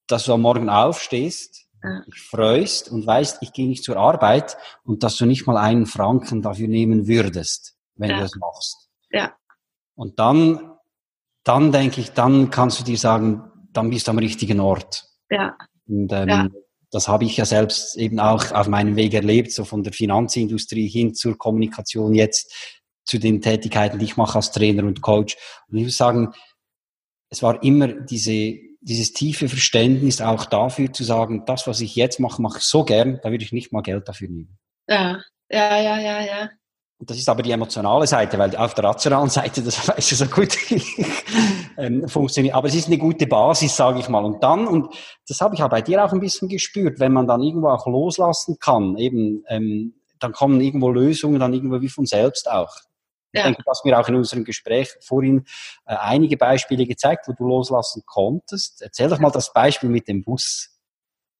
dass 0.08 0.24
du 0.24 0.32
am 0.32 0.42
Morgen 0.42 0.68
aufstehst, 0.68 1.68
ja. 1.80 2.00
dich 2.00 2.20
freust 2.20 2.90
und 2.90 3.06
weißt, 3.06 3.38
ich 3.40 3.52
gehe 3.52 3.68
nicht 3.68 3.84
zur 3.84 3.98
Arbeit 3.98 4.56
und 4.82 5.04
dass 5.04 5.16
du 5.16 5.24
nicht 5.24 5.46
mal 5.46 5.56
einen 5.56 5.86
Franken 5.86 6.42
dafür 6.42 6.66
nehmen 6.66 7.06
würdest, 7.06 7.76
wenn 7.94 8.10
ja. 8.10 8.16
du 8.16 8.22
das 8.22 8.34
machst. 8.34 8.90
Ja. 9.12 9.32
Und 9.94 10.18
dann, 10.18 10.72
dann 11.44 11.70
denke 11.70 12.00
ich, 12.00 12.14
dann 12.14 12.50
kannst 12.50 12.80
du 12.80 12.84
dir 12.84 12.98
sagen, 12.98 13.44
dann 13.72 13.90
bist 13.90 14.08
du 14.08 14.10
am 14.10 14.18
richtigen 14.18 14.58
Ort. 14.58 15.04
Ja. 15.30 15.56
Und 15.86 16.12
ähm, 16.12 16.28
ja. 16.28 16.48
das 16.90 17.06
habe 17.06 17.26
ich 17.26 17.36
ja 17.36 17.44
selbst 17.44 17.96
eben 17.96 18.18
auch 18.18 18.50
auf 18.50 18.66
meinem 18.66 18.96
Weg 18.96 19.14
erlebt, 19.14 19.52
so 19.52 19.64
von 19.64 19.84
der 19.84 19.92
Finanzindustrie 19.92 20.88
hin 20.88 21.14
zur 21.14 21.38
Kommunikation 21.38 22.12
jetzt 22.12 22.52
zu 23.04 23.18
den 23.18 23.40
Tätigkeiten, 23.40 24.00
die 24.00 24.04
ich 24.04 24.16
mache 24.16 24.36
als 24.36 24.50
Trainer 24.50 24.82
und 24.82 25.00
Coach. 25.00 25.36
Und 25.68 25.78
ich 25.78 25.84
muss 25.84 25.96
sagen, 25.96 26.34
es 27.30 27.42
war 27.42 27.62
immer 27.62 27.88
diese, 27.88 28.54
dieses 28.80 29.12
tiefe 29.12 29.48
Verständnis 29.48 30.20
auch 30.20 30.46
dafür 30.46 30.92
zu 30.92 31.04
sagen, 31.04 31.44
das, 31.46 31.66
was 31.66 31.80
ich 31.80 31.96
jetzt 31.96 32.20
mache, 32.20 32.40
mache 32.40 32.58
ich 32.58 32.64
so 32.64 32.84
gern, 32.84 33.20
da 33.22 33.30
würde 33.30 33.44
ich 33.44 33.52
nicht 33.52 33.72
mal 33.72 33.82
Geld 33.82 34.08
dafür 34.08 34.28
nehmen. 34.28 34.58
Ja, 34.88 35.20
ja, 35.50 35.80
ja, 35.80 35.98
ja, 35.98 36.20
ja. 36.20 36.50
das 37.00 37.18
ist 37.18 37.28
aber 37.28 37.42
die 37.42 37.50
emotionale 37.50 38.06
Seite, 38.06 38.38
weil 38.38 38.54
auf 38.56 38.74
der 38.74 38.84
rationalen 38.84 39.28
Seite, 39.28 39.62
das 39.62 39.88
weißt 39.88 40.12
du 40.12 40.16
so 40.16 40.26
gut, 40.26 40.56
ähm, 41.76 42.08
funktioniert. 42.08 42.54
Aber 42.54 42.68
es 42.68 42.74
ist 42.74 42.86
eine 42.86 42.98
gute 42.98 43.26
Basis, 43.26 43.76
sage 43.76 44.00
ich 44.00 44.08
mal. 44.08 44.24
Und 44.24 44.42
dann, 44.42 44.66
und 44.66 44.94
das 45.26 45.40
habe 45.40 45.54
ich 45.54 45.62
auch 45.62 45.70
bei 45.70 45.82
dir 45.82 46.04
auch 46.04 46.12
ein 46.12 46.20
bisschen 46.20 46.48
gespürt, 46.48 46.98
wenn 46.98 47.12
man 47.12 47.26
dann 47.26 47.42
irgendwo 47.42 47.68
auch 47.68 47.86
loslassen 47.86 48.58
kann, 48.58 48.96
eben, 48.96 49.44
ähm, 49.48 49.94
dann 50.18 50.32
kommen 50.32 50.60
irgendwo 50.60 50.90
Lösungen, 50.90 51.38
dann 51.38 51.52
irgendwo 51.52 51.80
wie 51.80 51.88
von 51.88 52.06
selbst 52.06 52.50
auch. 52.50 52.74
Ich 53.32 53.42
denke, 53.42 53.62
du 53.62 53.70
hast 53.70 53.84
mir 53.84 53.98
auch 53.98 54.08
in 54.08 54.14
unserem 54.14 54.44
Gespräch 54.44 54.88
vorhin 55.00 55.44
äh, 55.86 55.94
einige 55.94 56.36
Beispiele 56.36 56.86
gezeigt, 56.86 57.28
wo 57.28 57.32
du 57.32 57.46
loslassen 57.46 58.02
konntest. 58.06 58.82
Erzähl 58.82 59.08
doch 59.08 59.18
mal 59.18 59.30
das 59.30 59.52
Beispiel 59.52 59.90
mit 59.90 60.08
dem 60.08 60.22
Bus. 60.22 60.74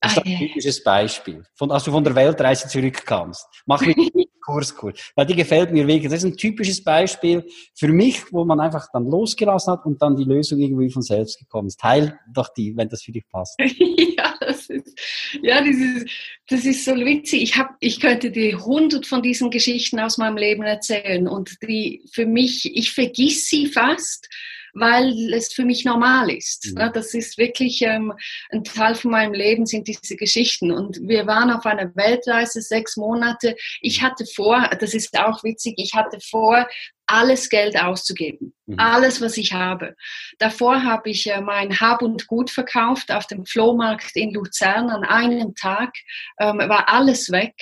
Das 0.01 0.13
ist 0.13 0.19
ah, 0.19 0.23
ein 0.25 0.39
typisches 0.39 0.85
Beispiel, 0.85 1.45
von, 1.55 1.73
als 1.73 1.83
du 1.83 1.91
von 1.91 2.05
der 2.05 2.15
Weltreise 2.15 2.69
zurückkamst. 2.69 3.47
Mach 3.67 3.81
mit 3.81 3.97
Kurs, 4.45 4.75
Kurs. 4.75 5.13
Weil 5.17 5.27
die 5.27 5.35
gefällt 5.35 5.73
mir 5.73 5.87
wirklich. 5.87 6.11
Das 6.11 6.23
ist 6.23 6.25
ein 6.25 6.37
typisches 6.37 6.83
Beispiel 6.85 7.45
für 7.75 7.89
mich, 7.89 8.33
wo 8.33 8.45
man 8.45 8.61
einfach 8.61 8.87
dann 8.93 9.07
losgelassen 9.07 9.73
hat 9.73 9.85
und 9.85 10.01
dann 10.01 10.15
die 10.15 10.25
Lösung 10.25 10.59
irgendwie 10.61 10.91
von 10.91 11.03
selbst 11.03 11.39
gekommen 11.39 11.69
ist. 11.69 11.81
Teil 11.81 12.19
doch 12.33 12.49
die, 12.55 12.77
wenn 12.77 12.89
das 12.89 13.03
für 13.03 13.13
dich 13.13 13.29
passt. 13.29 13.59
ja, 14.17 14.28
das 14.69 14.85
ist, 14.85 14.99
ja, 15.43 15.61
das 15.61 15.77
ist, 15.77 16.07
das 16.49 16.65
ist 16.65 16.85
so 16.85 16.95
witzig. 16.97 17.43
Ich 17.43 17.57
hab, 17.57 17.77
ich 17.81 18.01
könnte 18.01 18.31
dir 18.31 18.65
hundert 18.65 19.07
von 19.07 19.23
diesen 19.23 19.51
Geschichten 19.51 19.99
aus 20.01 20.19
meinem 20.19 20.37
Leben 20.37 20.63
erzählen 20.63 21.27
und 21.27 21.57
die 21.63 22.03
für 22.13 22.27
mich, 22.27 22.77
ich 22.77 22.93
vergiss 22.93 23.49
sie 23.49 23.67
fast 23.67 24.29
weil 24.75 25.33
es 25.33 25.53
für 25.53 25.65
mich 25.65 25.85
normal 25.85 26.31
ist. 26.31 26.75
Mhm. 26.75 26.91
Das 26.93 27.15
ist 27.15 27.39
wirklich 27.39 27.83
ähm, 27.83 28.13
ein 28.51 28.65
Teil 28.65 28.95
von 28.95 29.11
meinem 29.11 29.33
Leben, 29.33 29.67
sind 29.67 29.89
diese 29.89 30.17
Geschichten. 30.17 30.71
Und 30.71 31.01
wir 31.03 31.27
waren 31.27 31.51
auf 31.51 31.67
einer 31.67 31.95
Weltreise, 31.95 32.63
sechs 32.63 32.97
Monate. 32.97 33.57
Ich 33.81 34.03
hatte 34.03 34.25
vor, 34.27 34.71
das 34.79 34.95
ist 34.95 35.19
auch 35.19 35.43
witzig, 35.45 35.75
ich 35.79 35.95
hatte 35.95 36.19
vor, 36.21 36.67
alles 37.09 37.49
Geld 37.49 37.81
auszugeben. 37.81 38.55
Mhm. 38.67 38.79
Alles, 38.79 39.21
was 39.21 39.37
ich 39.37 39.53
habe. 39.53 39.97
Davor 40.39 40.85
habe 40.85 41.11
ich 41.11 41.29
äh, 41.31 41.41
mein 41.41 41.81
Hab 41.81 42.03
und 42.03 42.27
Gut 42.27 42.51
verkauft 42.51 43.11
auf 43.11 43.27
dem 43.27 43.47
Flohmarkt 43.47 44.15
in 44.15 44.33
Luzern 44.33 44.91
an 44.91 45.05
einem 45.05 45.55
Tag. 45.55 45.95
Ähm, 46.39 46.59
war 46.59 46.89
alles 46.89 47.33
weg. 47.33 47.55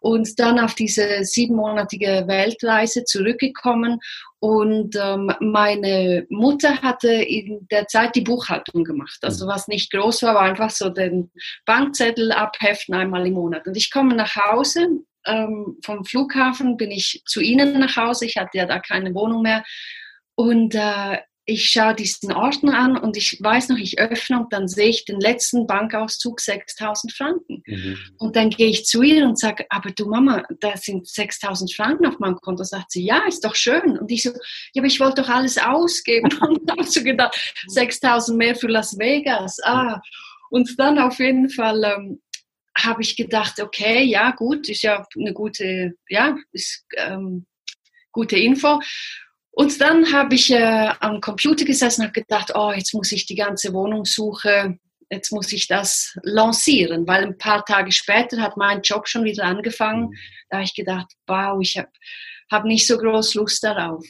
Und 0.00 0.38
dann 0.38 0.58
auf 0.58 0.74
diese 0.74 1.24
siebenmonatige 1.24 2.24
Weltreise 2.26 3.04
zurückgekommen. 3.04 4.00
Und 4.38 4.96
ähm, 4.96 5.32
meine 5.40 6.26
Mutter 6.30 6.80
hatte 6.82 7.12
in 7.12 7.66
der 7.70 7.86
Zeit 7.86 8.14
die 8.14 8.22
Buchhaltung 8.22 8.84
gemacht. 8.84 9.18
Also 9.22 9.44
mhm. 9.44 9.50
was 9.50 9.68
nicht 9.68 9.92
groß 9.92 10.22
war, 10.22 10.34
war 10.34 10.42
einfach 10.42 10.70
so 10.70 10.88
den 10.88 11.30
Bankzettel 11.66 12.32
abheften 12.32 12.94
einmal 12.94 13.26
im 13.26 13.34
Monat. 13.34 13.66
Und 13.66 13.76
ich 13.76 13.90
komme 13.90 14.14
nach 14.14 14.36
Hause 14.36 14.88
ähm, 15.26 15.78
vom 15.84 16.04
Flughafen 16.04 16.76
bin 16.76 16.90
ich 16.90 17.22
zu 17.26 17.40
ihnen 17.40 17.78
nach 17.78 17.96
Hause. 17.96 18.26
Ich 18.26 18.36
hatte 18.36 18.58
ja 18.58 18.66
da 18.66 18.78
keine 18.78 19.14
Wohnung 19.14 19.42
mehr. 19.42 19.64
Und 20.34 20.74
äh, 20.74 21.18
ich 21.48 21.70
schaue 21.70 21.94
diesen 21.94 22.32
Ordner 22.32 22.76
an 22.76 22.96
und 22.96 23.16
ich 23.16 23.38
weiß 23.40 23.68
noch, 23.68 23.78
ich 23.78 24.00
öffne 24.00 24.40
und 24.40 24.52
dann 24.52 24.66
sehe 24.66 24.88
ich 24.88 25.04
den 25.04 25.20
letzten 25.20 25.68
Bankauszug 25.68 26.40
6000 26.40 27.12
Franken. 27.12 27.62
Mhm. 27.64 27.98
Und 28.18 28.34
dann 28.34 28.50
gehe 28.50 28.66
ich 28.66 28.84
zu 28.84 29.02
ihr 29.02 29.24
und 29.24 29.38
sage, 29.38 29.64
aber 29.70 29.92
du 29.92 30.08
Mama, 30.08 30.42
da 30.60 30.76
sind 30.76 31.06
6000 31.06 31.72
Franken 31.72 32.06
auf 32.06 32.18
meinem 32.18 32.36
Konto. 32.36 32.64
Sagt 32.64 32.90
sie, 32.90 33.04
ja, 33.04 33.22
ist 33.28 33.44
doch 33.44 33.54
schön. 33.54 33.96
Und 33.96 34.10
ich 34.10 34.24
so, 34.24 34.30
ja, 34.30 34.80
aber 34.80 34.86
ich 34.86 34.98
wollte 34.98 35.22
doch 35.22 35.28
alles 35.28 35.56
ausgeben. 35.56 36.36
und 36.40 36.68
habe 36.68 36.82
so 36.82 37.04
gedacht, 37.04 37.54
6000 37.68 38.36
mehr 38.36 38.56
für 38.56 38.66
Las 38.68 38.98
Vegas. 38.98 39.58
Ah. 39.62 40.00
Und 40.50 40.74
dann 40.78 40.98
auf 40.98 41.20
jeden 41.20 41.48
Fall 41.48 41.82
ähm, 41.84 42.20
habe 42.76 43.02
ich 43.02 43.16
gedacht, 43.16 43.60
okay, 43.60 44.02
ja, 44.04 44.32
gut, 44.32 44.68
ist 44.68 44.82
ja 44.82 45.06
eine 45.18 45.32
gute, 45.32 45.94
ja, 46.08 46.36
ist 46.52 46.84
ähm, 46.96 47.46
gute 48.12 48.36
Info. 48.36 48.80
Und 49.50 49.80
dann 49.80 50.12
habe 50.12 50.34
ich 50.34 50.52
äh, 50.52 50.92
am 51.00 51.20
Computer 51.20 51.64
gesessen 51.64 52.02
und 52.02 52.08
habe 52.08 52.20
gedacht, 52.20 52.52
oh, 52.54 52.72
jetzt 52.72 52.92
muss 52.92 53.12
ich 53.12 53.24
die 53.24 53.36
ganze 53.36 53.72
Wohnungssuche, 53.72 54.78
jetzt 55.10 55.32
muss 55.32 55.52
ich 55.52 55.66
das 55.66 56.16
lancieren, 56.22 57.06
weil 57.06 57.24
ein 57.24 57.38
paar 57.38 57.64
Tage 57.64 57.92
später 57.92 58.40
hat 58.42 58.56
mein 58.56 58.82
Job 58.82 59.08
schon 59.08 59.24
wieder 59.24 59.44
angefangen. 59.44 60.08
Mhm. 60.08 60.16
Da 60.50 60.56
habe 60.58 60.64
ich 60.64 60.74
gedacht, 60.74 61.06
wow, 61.26 61.58
ich 61.60 61.78
habe 61.78 61.88
hab 62.50 62.64
nicht 62.64 62.86
so 62.86 62.98
groß 62.98 63.34
Lust 63.34 63.62
darauf. 63.64 64.04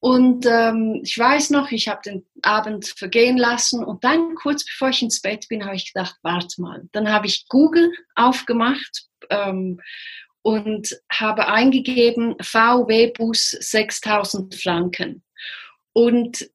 Und 0.00 0.46
ähm, 0.46 1.02
ich 1.04 1.16
weiß 1.16 1.50
noch, 1.50 1.70
ich 1.70 1.86
habe 1.88 2.00
den 2.02 2.26
Abend 2.40 2.86
vergehen 2.86 3.36
lassen 3.36 3.84
und 3.84 4.02
dann 4.02 4.34
kurz 4.34 4.64
bevor 4.64 4.88
ich 4.88 5.02
ins 5.02 5.20
Bett 5.20 5.46
bin, 5.48 5.66
habe 5.66 5.76
ich 5.76 5.92
gedacht, 5.92 6.16
warte 6.22 6.62
mal. 6.62 6.88
Dann 6.92 7.12
habe 7.12 7.26
ich 7.26 7.46
Google 7.48 7.92
aufgemacht 8.14 9.04
ähm, 9.28 9.78
und 10.40 10.98
habe 11.12 11.48
eingegeben 11.48 12.34
VW-Bus 12.40 13.50
6000 13.60 14.54
Franken. 14.54 15.22
Und 15.92 16.48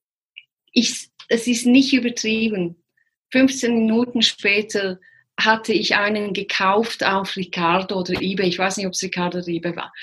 ich, 0.71 1.09
es 1.29 1.45
ist 1.45 1.67
nicht 1.67 1.93
übertrieben. 1.93 2.83
15 3.31 3.75
Minuten 3.75 4.23
später 4.23 4.99
hatte 5.39 5.73
ich 5.73 5.95
einen 5.95 6.33
gekauft 6.33 7.03
auf 7.03 7.35
Ricardo 7.35 7.99
oder 7.99 8.19
eBay. 8.19 8.47
Ich 8.47 8.57
weiß 8.57 8.77
nicht, 8.77 8.87
ob 8.87 8.93
es 8.93 9.03
Ricardo 9.03 9.39
oder 9.39 9.47
eBay 9.47 9.75
war. 9.75 9.93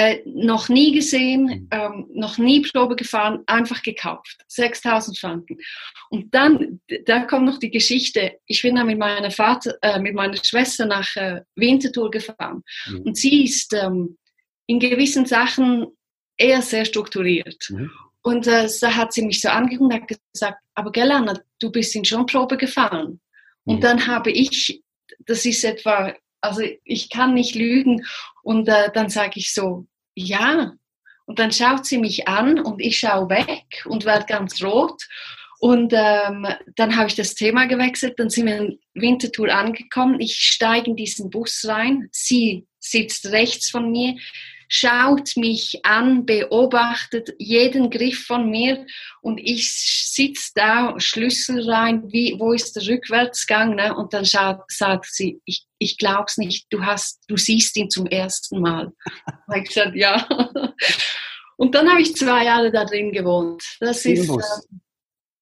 Äh, 0.00 0.22
noch 0.24 0.70
nie 0.70 0.92
gesehen, 0.92 1.42
mhm. 1.44 1.68
ähm, 1.70 2.06
noch 2.14 2.38
nie 2.38 2.62
Probe 2.62 2.96
gefahren, 2.96 3.42
einfach 3.44 3.82
gekauft. 3.82 4.38
6000 4.48 5.18
Franken. 5.18 5.58
Und 6.08 6.34
dann, 6.34 6.80
da 7.04 7.24
kommt 7.24 7.44
noch 7.44 7.58
die 7.58 7.70
Geschichte. 7.70 8.38
Ich 8.46 8.62
bin 8.62 8.76
dann 8.76 8.86
mit 8.86 8.96
meiner 8.96 9.30
Vater, 9.30 9.74
äh, 9.82 9.98
mit 9.98 10.14
meiner 10.14 10.38
Schwester 10.42 10.86
nach 10.86 11.14
äh, 11.16 11.42
Winterthur 11.54 12.10
gefahren. 12.10 12.62
Mhm. 12.86 13.00
Und 13.02 13.18
sie 13.18 13.44
ist 13.44 13.74
ähm, 13.74 14.16
in 14.64 14.80
gewissen 14.80 15.26
Sachen 15.26 15.88
eher 16.38 16.62
sehr 16.62 16.86
strukturiert. 16.86 17.68
Mhm. 17.68 17.90
Und 18.22 18.46
äh, 18.46 18.70
da 18.80 18.96
hat 18.96 19.12
sie 19.12 19.26
mich 19.26 19.42
so 19.42 19.50
angeguckt 19.50 19.92
und 19.92 20.00
hat 20.00 20.08
gesagt, 20.32 20.62
aber 20.74 20.92
gell, 20.92 21.12
Anna, 21.12 21.38
du 21.58 21.70
bist 21.70 21.94
in 21.94 22.06
schon 22.06 22.24
Probe 22.24 22.56
gefahren. 22.56 23.20
Und 23.64 23.76
mhm. 23.76 23.80
dann 23.82 24.06
habe 24.06 24.30
ich, 24.30 24.82
das 25.26 25.44
ist 25.44 25.62
etwa, 25.62 26.14
also 26.40 26.62
ich 26.84 27.10
kann 27.10 27.34
nicht 27.34 27.54
lügen. 27.54 28.06
Und 28.42 28.66
äh, 28.66 28.90
dann 28.94 29.10
sage 29.10 29.32
ich 29.34 29.52
so, 29.52 29.86
ja. 30.26 30.72
Und 31.26 31.38
dann 31.38 31.52
schaut 31.52 31.86
sie 31.86 31.98
mich 31.98 32.26
an 32.26 32.58
und 32.58 32.80
ich 32.80 32.98
schaue 32.98 33.28
weg 33.30 33.84
und 33.86 34.04
werde 34.04 34.26
ganz 34.26 34.62
rot. 34.62 35.02
Und 35.60 35.92
ähm, 35.94 36.46
dann 36.74 36.96
habe 36.96 37.08
ich 37.08 37.14
das 37.16 37.34
Thema 37.34 37.66
gewechselt, 37.66 38.14
dann 38.18 38.30
sind 38.30 38.46
wir 38.46 38.56
in 38.56 38.78
Winterthur 38.94 39.54
angekommen. 39.54 40.18
Ich 40.18 40.36
steige 40.36 40.90
in 40.90 40.96
diesen 40.96 41.28
Bus 41.28 41.64
rein, 41.68 42.08
sie 42.12 42.66
sitzt 42.78 43.26
rechts 43.26 43.70
von 43.70 43.90
mir, 43.90 44.16
schaut 44.72 45.36
mich 45.36 45.84
an, 45.84 46.24
beobachtet 46.24 47.34
jeden 47.38 47.90
Griff 47.90 48.24
von 48.24 48.48
mir 48.48 48.86
und 49.20 49.38
ich 49.38 49.70
sitze 49.72 50.52
da, 50.54 50.94
Schlüssel 50.98 51.68
rein, 51.68 52.04
wie, 52.12 52.36
wo 52.38 52.52
ist 52.52 52.76
der 52.76 52.86
Rückwärtsgang? 52.86 53.74
Ne? 53.74 53.94
Und 53.94 54.14
dann 54.14 54.24
schaut, 54.24 54.60
sagt 54.68 55.12
sie, 55.12 55.42
ich, 55.44 55.66
ich 55.78 55.98
glaub's 55.98 56.38
nicht, 56.38 56.66
du 56.70 56.86
hast, 56.86 57.24
du 57.26 57.36
siehst 57.36 57.76
ihn 57.76 57.90
zum 57.90 58.06
ersten 58.06 58.60
Mal. 58.60 58.92
ich 59.54 59.64
gesagt, 59.64 59.96
ja. 59.96 60.26
Und 61.56 61.74
dann 61.74 61.90
habe 61.90 62.00
ich 62.00 62.14
zwei 62.16 62.44
Jahre 62.44 62.70
da 62.70 62.86
drin 62.86 63.12
gewohnt. 63.12 63.62
Das 63.80 64.06
Im 64.06 64.14
ist 64.14 64.28
Bus. 64.28 64.44
Äh, 64.44 64.76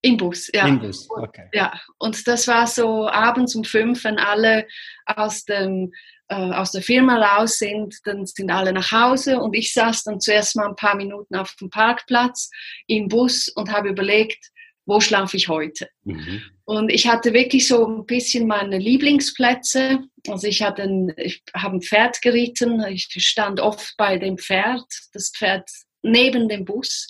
im 0.01 0.17
Bus, 0.17 0.51
ja. 0.53 0.67
Im 0.67 0.81
Bus, 0.81 1.09
okay. 1.11 1.49
Ja, 1.53 1.73
und 1.99 2.27
das 2.27 2.47
war 2.49 2.67
so 2.67 3.09
abends 3.09 3.55
um 3.55 3.65
fünf, 3.65 4.05
wenn 4.05 4.19
alle 4.19 4.67
aus 5.07 5.45
dem 5.45 5.93
aus 6.29 6.73
der 6.73 6.83
Firma 6.83 7.17
raus 7.17 7.59
sind, 7.59 7.97
dann 8.05 8.27
sind 8.27 8.51
alle 8.51 8.73
nach 8.73 8.93
Hause 8.93 9.41
und 9.41 9.55
ich 9.55 9.73
saß 9.73 10.05
dann 10.05 10.21
zuerst 10.21 10.57
mal 10.57 10.69
ein 10.69 10.77
paar 10.77 10.95
Minuten 10.95 11.35
auf 11.35 11.55
dem 11.57 11.71
Parkplatz 11.71 12.51
im 12.87 13.09
Bus 13.09 13.49
und 13.49 13.73
habe 13.73 13.89
überlegt, 13.89 14.51
wo 14.89 15.01
schlafe 15.01 15.37
ich 15.37 15.49
heute? 15.49 15.89
Mhm. 16.05 16.43
Und 16.65 16.91
ich 16.91 17.07
hatte 17.07 17.35
wirklich 17.35 17.69
so 17.69 17.87
ein 17.87 18.07
bisschen 18.07 18.47
meine 18.47 18.79
Lieblingsplätze. 18.79 20.01
Also 20.29 20.47
ich 20.47 20.63
hatte 20.63 20.83
ein, 20.83 21.13
ich 21.17 21.43
habe 21.55 21.77
ein 21.77 21.83
Pferd 21.83 22.21
geritten, 22.23 22.83
ich 22.89 23.09
stand 23.19 23.61
oft 23.61 23.95
bei 23.99 24.17
dem 24.17 24.39
Pferd, 24.39 24.87
das 25.13 25.31
Pferd 25.37 25.69
neben 26.03 26.49
dem 26.49 26.65
Bus. 26.65 27.07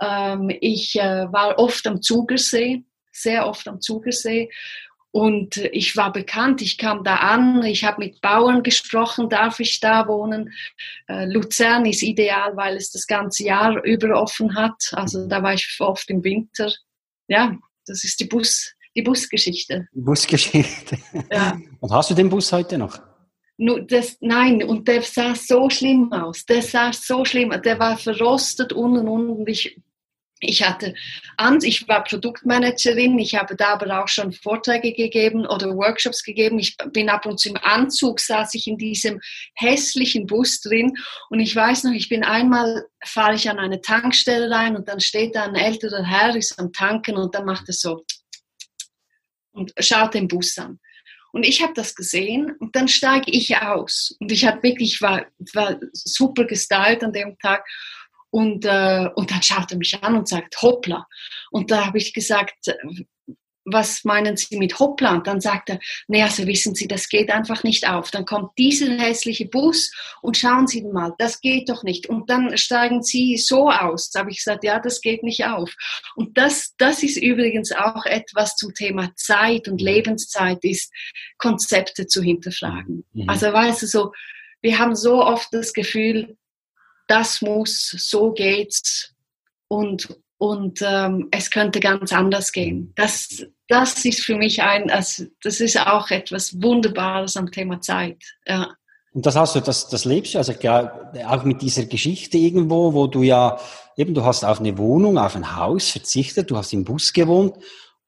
Ähm, 0.00 0.50
ich 0.60 0.96
äh, 0.96 1.26
war 1.32 1.58
oft 1.58 1.86
am 1.88 2.02
Zugersee, 2.02 2.84
sehr 3.10 3.48
oft 3.48 3.66
am 3.66 3.80
Zugersee 3.80 4.48
und 5.18 5.56
ich 5.56 5.96
war 5.96 6.12
bekannt, 6.12 6.62
ich 6.62 6.78
kam 6.78 7.02
da 7.02 7.16
an, 7.16 7.64
ich 7.64 7.82
habe 7.82 8.04
mit 8.04 8.20
Bauern 8.20 8.62
gesprochen, 8.62 9.28
darf 9.28 9.58
ich 9.58 9.80
da 9.80 10.06
wohnen? 10.06 10.52
Äh, 11.08 11.24
Luzern 11.24 11.86
ist 11.86 12.04
ideal, 12.04 12.54
weil 12.54 12.76
es 12.76 12.92
das 12.92 13.08
ganze 13.08 13.42
Jahr 13.42 13.82
über 13.82 14.22
offen 14.22 14.54
hat. 14.54 14.92
Also 14.92 15.26
da 15.26 15.42
war 15.42 15.54
ich 15.54 15.76
oft 15.80 16.08
im 16.10 16.22
Winter. 16.22 16.72
Ja, 17.26 17.58
das 17.84 18.04
ist 18.04 18.20
die 18.20 18.26
Bus, 18.26 18.72
die 18.94 19.02
Busgeschichte. 19.02 19.88
Busgeschichte. 19.92 20.98
Ja. 21.32 21.58
Und 21.80 21.90
hast 21.90 22.10
du 22.10 22.14
den 22.14 22.28
Bus 22.28 22.52
heute 22.52 22.78
noch? 22.78 23.00
Nur 23.56 23.80
das, 23.80 24.18
nein, 24.20 24.62
und 24.62 24.86
der 24.86 25.02
sah 25.02 25.34
so 25.34 25.68
schlimm 25.68 26.12
aus. 26.12 26.44
Der 26.44 26.62
sah 26.62 26.92
so 26.92 27.24
schlimm, 27.24 27.60
der 27.64 27.80
war 27.80 27.98
verrostet 27.98 28.72
unten 28.72 29.08
und 29.08 29.30
unten. 29.30 29.48
Ich 29.48 29.80
ich 30.40 30.62
hatte 30.62 30.94
Angst, 31.36 31.66
ich 31.66 31.88
war 31.88 32.04
Produktmanagerin, 32.04 33.18
ich 33.18 33.34
habe 33.34 33.56
da 33.56 33.74
aber 33.74 34.02
auch 34.02 34.08
schon 34.08 34.32
Vorträge 34.32 34.92
gegeben 34.92 35.46
oder 35.46 35.74
Workshops 35.74 36.22
gegeben. 36.22 36.58
Ich 36.58 36.76
bin 36.92 37.08
ab 37.08 37.26
und 37.26 37.40
zu 37.40 37.48
im 37.48 37.56
Anzug, 37.56 38.20
saß 38.20 38.54
ich 38.54 38.66
in 38.66 38.78
diesem 38.78 39.20
hässlichen 39.54 40.26
Bus 40.26 40.60
drin 40.60 40.92
und 41.30 41.40
ich 41.40 41.54
weiß 41.54 41.84
noch, 41.84 41.92
ich 41.92 42.08
bin 42.08 42.24
einmal, 42.24 42.84
fahre 43.04 43.34
ich 43.34 43.50
an 43.50 43.58
eine 43.58 43.80
Tankstelle 43.80 44.50
rein 44.50 44.76
und 44.76 44.88
dann 44.88 45.00
steht 45.00 45.34
da 45.34 45.44
ein 45.44 45.56
älterer 45.56 46.04
Herr, 46.04 46.36
ist 46.36 46.58
am 46.58 46.72
Tanken 46.72 47.16
und 47.16 47.34
dann 47.34 47.44
macht 47.44 47.68
er 47.68 47.74
so 47.74 48.04
und 49.58 49.72
schaut 49.80 50.14
den 50.14 50.28
Bus 50.28 50.56
an. 50.58 50.78
Und 51.32 51.44
ich 51.44 51.62
habe 51.62 51.74
das 51.74 51.94
gesehen 51.94 52.56
und 52.58 52.74
dann 52.74 52.88
steige 52.88 53.30
ich 53.30 53.54
aus. 53.56 54.16
Und 54.18 54.32
ich 54.32 54.46
hatte 54.46 54.62
wirklich, 54.62 55.02
war, 55.02 55.26
war 55.52 55.78
super 55.92 56.44
gestylt 56.44 57.04
an 57.04 57.12
dem 57.12 57.38
Tag. 57.38 57.66
Und, 58.30 58.64
äh, 58.64 59.08
und 59.14 59.30
dann 59.30 59.42
schaut 59.42 59.70
er 59.70 59.78
mich 59.78 60.02
an 60.02 60.16
und 60.16 60.28
sagt, 60.28 60.60
hoppla. 60.60 61.06
Und 61.50 61.70
da 61.70 61.86
habe 61.86 61.98
ich 61.98 62.12
gesagt, 62.12 62.68
was 63.72 64.04
meinen 64.04 64.36
Sie 64.36 64.56
mit 64.56 64.78
Hoppla? 64.78 65.14
Und 65.14 65.26
dann 65.26 65.40
sagt 65.40 65.70
er, 65.70 65.78
naja, 66.06 66.26
also 66.26 66.46
wissen 66.46 66.74
Sie, 66.74 66.88
das 66.88 67.08
geht 67.08 67.30
einfach 67.30 67.64
nicht 67.64 67.88
auf. 67.88 68.10
Dann 68.10 68.24
kommt 68.24 68.52
dieser 68.58 68.98
hässliche 68.98 69.46
Bus 69.46 69.92
und 70.22 70.36
schauen 70.36 70.66
Sie 70.66 70.82
mal, 70.82 71.14
das 71.18 71.40
geht 71.40 71.68
doch 71.68 71.82
nicht. 71.82 72.08
Und 72.08 72.30
dann 72.30 72.56
steigen 72.56 73.02
Sie 73.02 73.36
so 73.36 73.70
aus. 73.70 74.10
Da 74.10 74.20
habe 74.20 74.30
ich 74.30 74.38
gesagt, 74.38 74.64
ja, 74.64 74.78
das 74.78 75.00
geht 75.00 75.22
nicht 75.22 75.44
auf. 75.46 75.74
Und 76.14 76.38
das, 76.38 76.74
das 76.78 77.02
ist 77.02 77.16
übrigens 77.16 77.72
auch 77.72 78.06
etwas 78.06 78.56
zum 78.56 78.74
Thema 78.74 79.12
Zeit 79.16 79.68
und 79.68 79.80
Lebenszeit, 79.80 80.58
ist 80.62 80.92
Konzepte 81.38 82.06
zu 82.06 82.22
hinterfragen. 82.22 83.04
Mhm. 83.12 83.28
Also 83.28 83.52
weißt 83.52 83.82
du, 83.82 83.86
so, 83.86 84.12
wir 84.60 84.78
haben 84.78 84.96
so 84.96 85.22
oft 85.24 85.48
das 85.52 85.72
Gefühl, 85.72 86.36
das 87.08 87.42
muss, 87.42 87.90
so 87.98 88.32
geht's 88.32 89.14
und, 89.66 90.16
und 90.38 90.80
ähm, 90.82 91.28
es 91.32 91.50
könnte 91.50 91.80
ganz 91.80 92.12
anders 92.12 92.52
gehen. 92.52 92.92
Das, 92.94 93.44
das 93.66 94.04
ist 94.04 94.24
für 94.24 94.36
mich 94.36 94.62
ein, 94.62 94.90
also 94.90 95.24
das 95.42 95.60
ist 95.60 95.78
auch 95.78 96.10
etwas 96.10 96.62
Wunderbares 96.62 97.36
am 97.36 97.50
Thema 97.50 97.80
Zeit. 97.80 98.22
Ja. 98.46 98.68
Und 99.12 99.26
das 99.26 99.34
hast 99.34 99.56
du, 99.56 99.60
das, 99.60 99.88
das 99.88 100.04
lebst 100.04 100.34
du, 100.34 100.38
also 100.38 100.52
auch 101.26 101.44
mit 101.44 101.62
dieser 101.62 101.86
Geschichte 101.86 102.38
irgendwo, 102.38 102.92
wo 102.92 103.06
du 103.06 103.22
ja, 103.22 103.58
eben, 103.96 104.14
du 104.14 104.24
hast 104.24 104.44
auf 104.44 104.60
eine 104.60 104.78
Wohnung, 104.78 105.18
auf 105.18 105.34
ein 105.34 105.56
Haus 105.56 105.90
verzichtet, 105.90 106.50
du 106.50 106.56
hast 106.56 106.72
im 106.72 106.84
Bus 106.84 107.12
gewohnt 107.12 107.56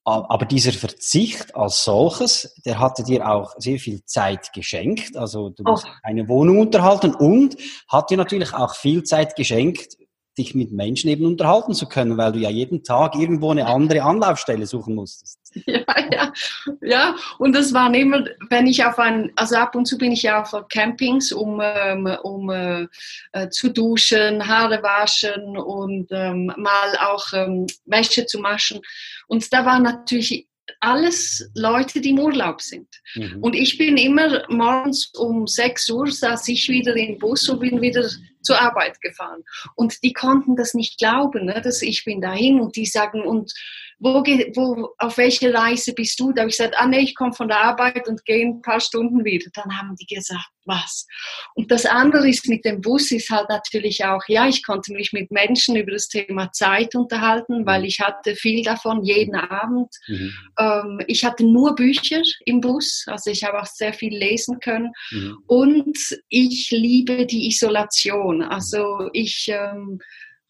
aber 0.05 0.47
dieser 0.47 0.73
Verzicht 0.73 1.55
als 1.55 1.85
solches, 1.85 2.55
der 2.65 2.79
hatte 2.79 3.03
dir 3.03 3.29
auch 3.29 3.55
sehr 3.59 3.79
viel 3.79 4.05
Zeit 4.05 4.53
geschenkt. 4.53 5.17
Also 5.17 5.51
du 5.51 5.63
musst 5.63 5.87
oh. 5.87 5.93
eine 6.03 6.29
Wohnung 6.29 6.59
unterhalten 6.59 7.15
und 7.15 7.57
hat 7.89 8.11
dir 8.11 8.17
natürlich 8.17 8.55
auch 8.55 8.75
viel 8.75 9.03
Zeit 9.05 9.37
geschenkt, 9.37 9.97
dich 10.39 10.55
mit 10.55 10.73
Menschen 10.73 11.11
eben 11.11 11.27
unterhalten 11.27 11.75
zu 11.75 11.87
können, 11.87 12.17
weil 12.17 12.33
du 12.33 12.39
ja 12.39 12.51
jeden 12.51 12.83
Tag 12.83 13.15
irgendwo 13.15 13.51
eine 13.51 13.67
andere 13.67 14.03
Anlaufstelle 14.03 14.67
suchen 14.67 14.95
musstest. 14.95 15.39
Ja, 15.67 15.85
ja, 16.13 16.33
ja. 16.81 17.17
Und 17.39 17.55
das 17.57 17.73
war 17.73 17.93
immer, 17.93 18.25
wenn 18.51 18.69
ich 18.69 18.85
auf 18.85 19.01
ein, 19.01 19.33
also 19.35 19.57
ab 19.57 19.75
und 19.75 19.85
zu 19.85 19.99
bin 19.99 20.13
ich 20.13 20.23
ja 20.23 20.43
auf 20.43 20.55
Campings, 20.69 21.33
um, 21.33 21.61
ähm, 21.61 22.07
um 22.23 22.51
äh, 22.51 22.87
äh, 23.33 23.49
zu 23.49 23.71
duschen, 23.73 24.47
Haare 24.47 24.81
waschen 24.81 25.59
und 25.59 26.07
ähm, 26.13 26.53
mal 26.57 26.97
auch 27.01 27.33
ähm, 27.33 27.67
Wäsche 27.85 28.27
zu 28.27 28.41
waschen. 28.45 28.81
Und 29.27 29.53
da 29.53 29.67
war 29.67 29.81
natürlich 29.81 30.47
alles 30.79 31.51
Leute, 31.55 32.01
die 32.01 32.11
im 32.11 32.21
Urlaub 32.21 32.61
sind. 32.61 32.89
Mhm. 33.15 33.39
Und 33.43 33.55
ich 33.55 33.77
bin 33.77 33.97
immer 33.97 34.45
morgens 34.49 35.13
um 35.17 35.47
6 35.47 35.91
Uhr, 35.91 36.11
saß 36.11 36.47
ich 36.49 36.69
wieder 36.69 36.95
im 36.97 37.19
Bus 37.19 37.49
und 37.49 37.61
bin 37.61 37.81
wieder 37.81 38.09
zur 38.43 38.61
Arbeit 38.61 39.01
gefahren. 39.01 39.45
Und 39.75 40.03
die 40.03 40.13
konnten 40.13 40.57
das 40.57 40.75
nicht 40.75 40.99
glauben, 40.99 41.47
ne, 41.47 41.61
dass 41.61 41.83
ich 41.83 42.05
bin 42.05 42.21
dahin 42.21 42.61
und 42.61 42.77
die 42.77 42.87
sagen, 42.87 43.23
und 43.23 43.53
wo, 44.01 44.25
wo, 44.25 44.95
auf 44.97 45.19
welche 45.19 45.53
Reise 45.53 45.93
bist 45.93 46.19
du? 46.19 46.33
Da 46.33 46.43
habe 46.43 46.51
ich 46.51 46.57
gesagt, 46.57 46.75
ah 46.79 46.87
nee, 46.87 47.01
ich 47.01 47.15
komme 47.15 47.35
von 47.35 47.49
der 47.49 47.61
Arbeit 47.61 48.09
und 48.09 48.25
gehe 48.25 48.47
ein 48.47 48.63
paar 48.63 48.81
Stunden 48.81 49.25
wieder. 49.27 49.51
Dann 49.55 49.79
haben 49.79 49.95
die 49.97 50.07
gesagt, 50.07 50.49
was? 50.65 51.07
Und 51.55 51.71
das 51.71 51.85
andere 51.85 52.27
ist 52.27 52.49
mit 52.49 52.65
dem 52.65 52.81
Bus 52.81 53.11
ist 53.11 53.29
halt 53.29 53.51
natürlich 53.51 54.03
auch, 54.07 54.23
ja, 54.27 54.49
ich 54.49 54.65
konnte 54.65 54.95
mich 54.95 55.13
mit 55.13 55.31
Menschen 55.31 55.77
über 55.77 55.93
das 55.93 56.09
Thema 56.09 56.51
Zeit 56.53 56.95
unterhalten, 56.95 57.67
weil 57.67 57.85
ich 57.85 58.01
hatte 58.01 58.37
viel 58.37 58.63
davon 58.63 59.05
jeden 59.05 59.35
Abend. 59.35 59.95
Mhm. 60.09 60.33
Ähm, 60.59 61.01
ich 61.07 61.23
hatte 61.25 61.45
nur 61.45 61.75
Bücher 61.75 62.23
im 62.47 62.63
Bus, 62.63 63.05
also 63.07 63.31
ich 63.31 63.45
habe 63.45 63.61
auch 63.61 63.67
sehr 63.67 63.93
viel 63.93 64.17
lesen 64.17 64.61
können. 64.61 64.93
Mhm. 65.11 65.39
Und 65.47 65.99
ich 66.31 66.71
liebe 66.71 67.27
die 67.27 67.49
Isolation. 67.49 68.43
Also 68.43 69.11
ich 69.13 69.47
ähm, 69.49 70.01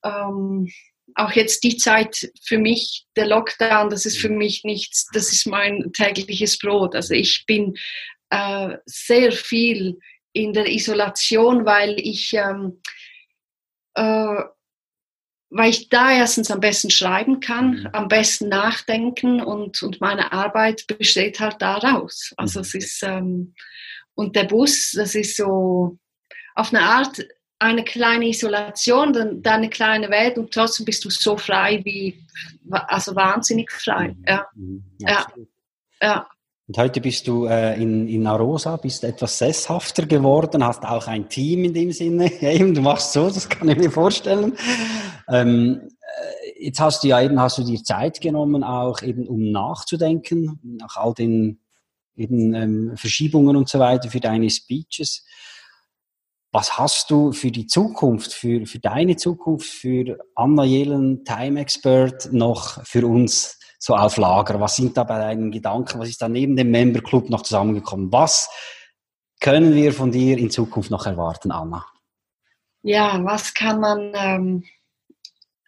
ähm, 0.05 0.69
auch 1.21 1.33
jetzt 1.33 1.63
die 1.65 1.77
Zeit 1.77 2.31
für 2.43 2.59
mich, 2.59 3.07
der 3.17 3.27
Lockdown, 3.27 3.91
das 3.91 4.07
ist 4.07 4.19
für 4.19 4.29
mich 4.29 4.65
nichts, 4.65 5.07
das 5.13 5.33
ist 5.33 5.47
mein 5.47 5.93
tägliches 5.93 6.59
Brot. 6.59 6.95
Also 6.95 7.15
ich 7.15 7.45
bin 7.47 7.77
äh, 8.31 8.77
sehr 8.87 9.33
viel 9.33 9.99
in 10.33 10.53
der 10.53 10.69
Isolation, 10.69 11.67
weil 11.67 11.97
ich, 11.99 12.33
ähm, 12.35 12.81
äh, 13.95 14.43
weil 15.51 15.71
ich 15.71 15.89
da 15.89 16.13
erstens 16.13 16.51
am 16.51 16.61
besten 16.61 16.91
schreiben 16.91 17.41
kann, 17.41 17.81
mhm. 17.81 17.89
am 17.93 18.09
besten 18.09 18.49
nachdenken 18.49 19.43
und, 19.43 19.83
und 19.83 20.01
meine 20.01 20.33
Arbeit 20.33 20.87
besteht 20.87 21.41
halt 21.41 21.61
daraus. 21.61 22.33
Also 22.37 22.61
mhm. 22.61 22.65
es 22.65 22.75
ist, 22.75 23.03
ähm, 23.03 23.55
und 24.15 24.37
der 24.37 24.45
Bus, 24.45 24.93
das 24.95 25.15
ist 25.15 25.37
so 25.37 25.99
auf 26.55 26.73
eine 26.73 26.83
Art, 26.83 27.21
eine 27.61 27.85
kleine 27.85 28.29
Isolation, 28.29 29.13
dann, 29.13 29.43
dann 29.43 29.57
eine 29.57 29.71
kleine 29.71 30.11
Welt 30.11 30.39
und 30.39 30.53
trotzdem 30.53 30.87
bist 30.87 31.05
du 31.05 31.11
so 31.11 31.37
frei 31.37 31.81
wie, 31.85 32.19
also 32.71 33.15
wahnsinnig 33.15 33.71
frei. 33.71 34.09
Mhm. 34.09 34.25
Ja. 34.27 34.47
Mhm. 34.55 34.85
ja. 34.99 35.27
ja. 36.03 36.27
Und 36.67 36.79
heute 36.79 37.01
bist 37.01 37.27
du 37.27 37.47
äh, 37.47 37.81
in, 37.81 38.09
in 38.09 38.27
Arosa, 38.27 38.77
bist 38.77 39.05
etwas 39.05 39.37
sesshafter 39.37 40.07
geworden, 40.07 40.65
hast 40.65 40.85
auch 40.85 41.07
ein 41.07 41.29
Team 41.29 41.65
in 41.65 41.75
dem 41.75 41.93
Sinne. 41.93 42.33
eben, 42.41 42.75
du 42.75 42.81
machst 42.81 43.13
so, 43.13 43.29
das 43.29 43.49
kann 43.49 43.69
ich 43.69 43.77
mir 43.77 43.91
vorstellen. 43.91 44.57
Ähm, 45.29 45.81
äh, 46.01 46.65
jetzt 46.65 46.81
hast 46.81 47.03
du 47.03 47.09
ja 47.09 47.21
eben, 47.21 47.41
hast 47.41 47.59
du 47.59 47.65
dir 47.65 47.83
Zeit 47.83 48.21
genommen, 48.21 48.65
auch 48.65 49.03
eben 49.03 49.27
um 49.27 49.51
nachzudenken, 49.51 50.61
nach 50.63 50.97
all 50.97 51.13
den 51.13 51.59
eben, 52.17 52.55
ähm, 52.55 52.93
Verschiebungen 52.97 53.57
und 53.57 53.69
so 53.69 53.81
weiter 53.81 54.09
für 54.09 54.21
deine 54.21 54.49
Speeches. 54.49 55.27
Was 56.53 56.79
hast 56.79 57.11
du 57.13 57.33
für 57.33 57.53
die 57.53 57.67
Zukunft, 57.67 58.33
für, 58.33 58.67
für 58.67 58.81
deine 58.81 59.17
Zukunft, 59.17 59.69
für 59.69 60.19
Anna 60.35 60.65
Jelen, 60.65 61.25
Time 61.25 61.61
Expert 61.61 62.33
noch 62.33 62.85
für 62.85 63.07
uns 63.07 63.59
so 63.79 63.95
auf 63.95 64.17
Lager? 64.17 64.59
Was 64.59 64.75
sind 64.75 64.97
da 64.97 65.05
bei 65.05 65.19
deinen 65.19 65.53
Gedanken? 65.53 66.01
Was 66.01 66.09
ist 66.09 66.21
da 66.21 66.29
neben 66.29 66.57
dem 66.57 66.73
Member 66.73 67.03
Club 67.03 67.31
noch 67.31 67.43
zusammengekommen? 67.43 68.11
Was 68.13 68.51
können 69.41 69.75
wir 69.75 69.93
von 69.93 70.11
dir 70.11 70.39
in 70.39 70.51
Zukunft 70.51 70.91
noch 70.91 71.07
erwarten, 71.07 71.53
Anna? 71.53 71.87
Ja, 72.83 73.23
was 73.23 73.55
kann 73.55 73.79
man, 73.79 74.13
ähm, 74.15 74.65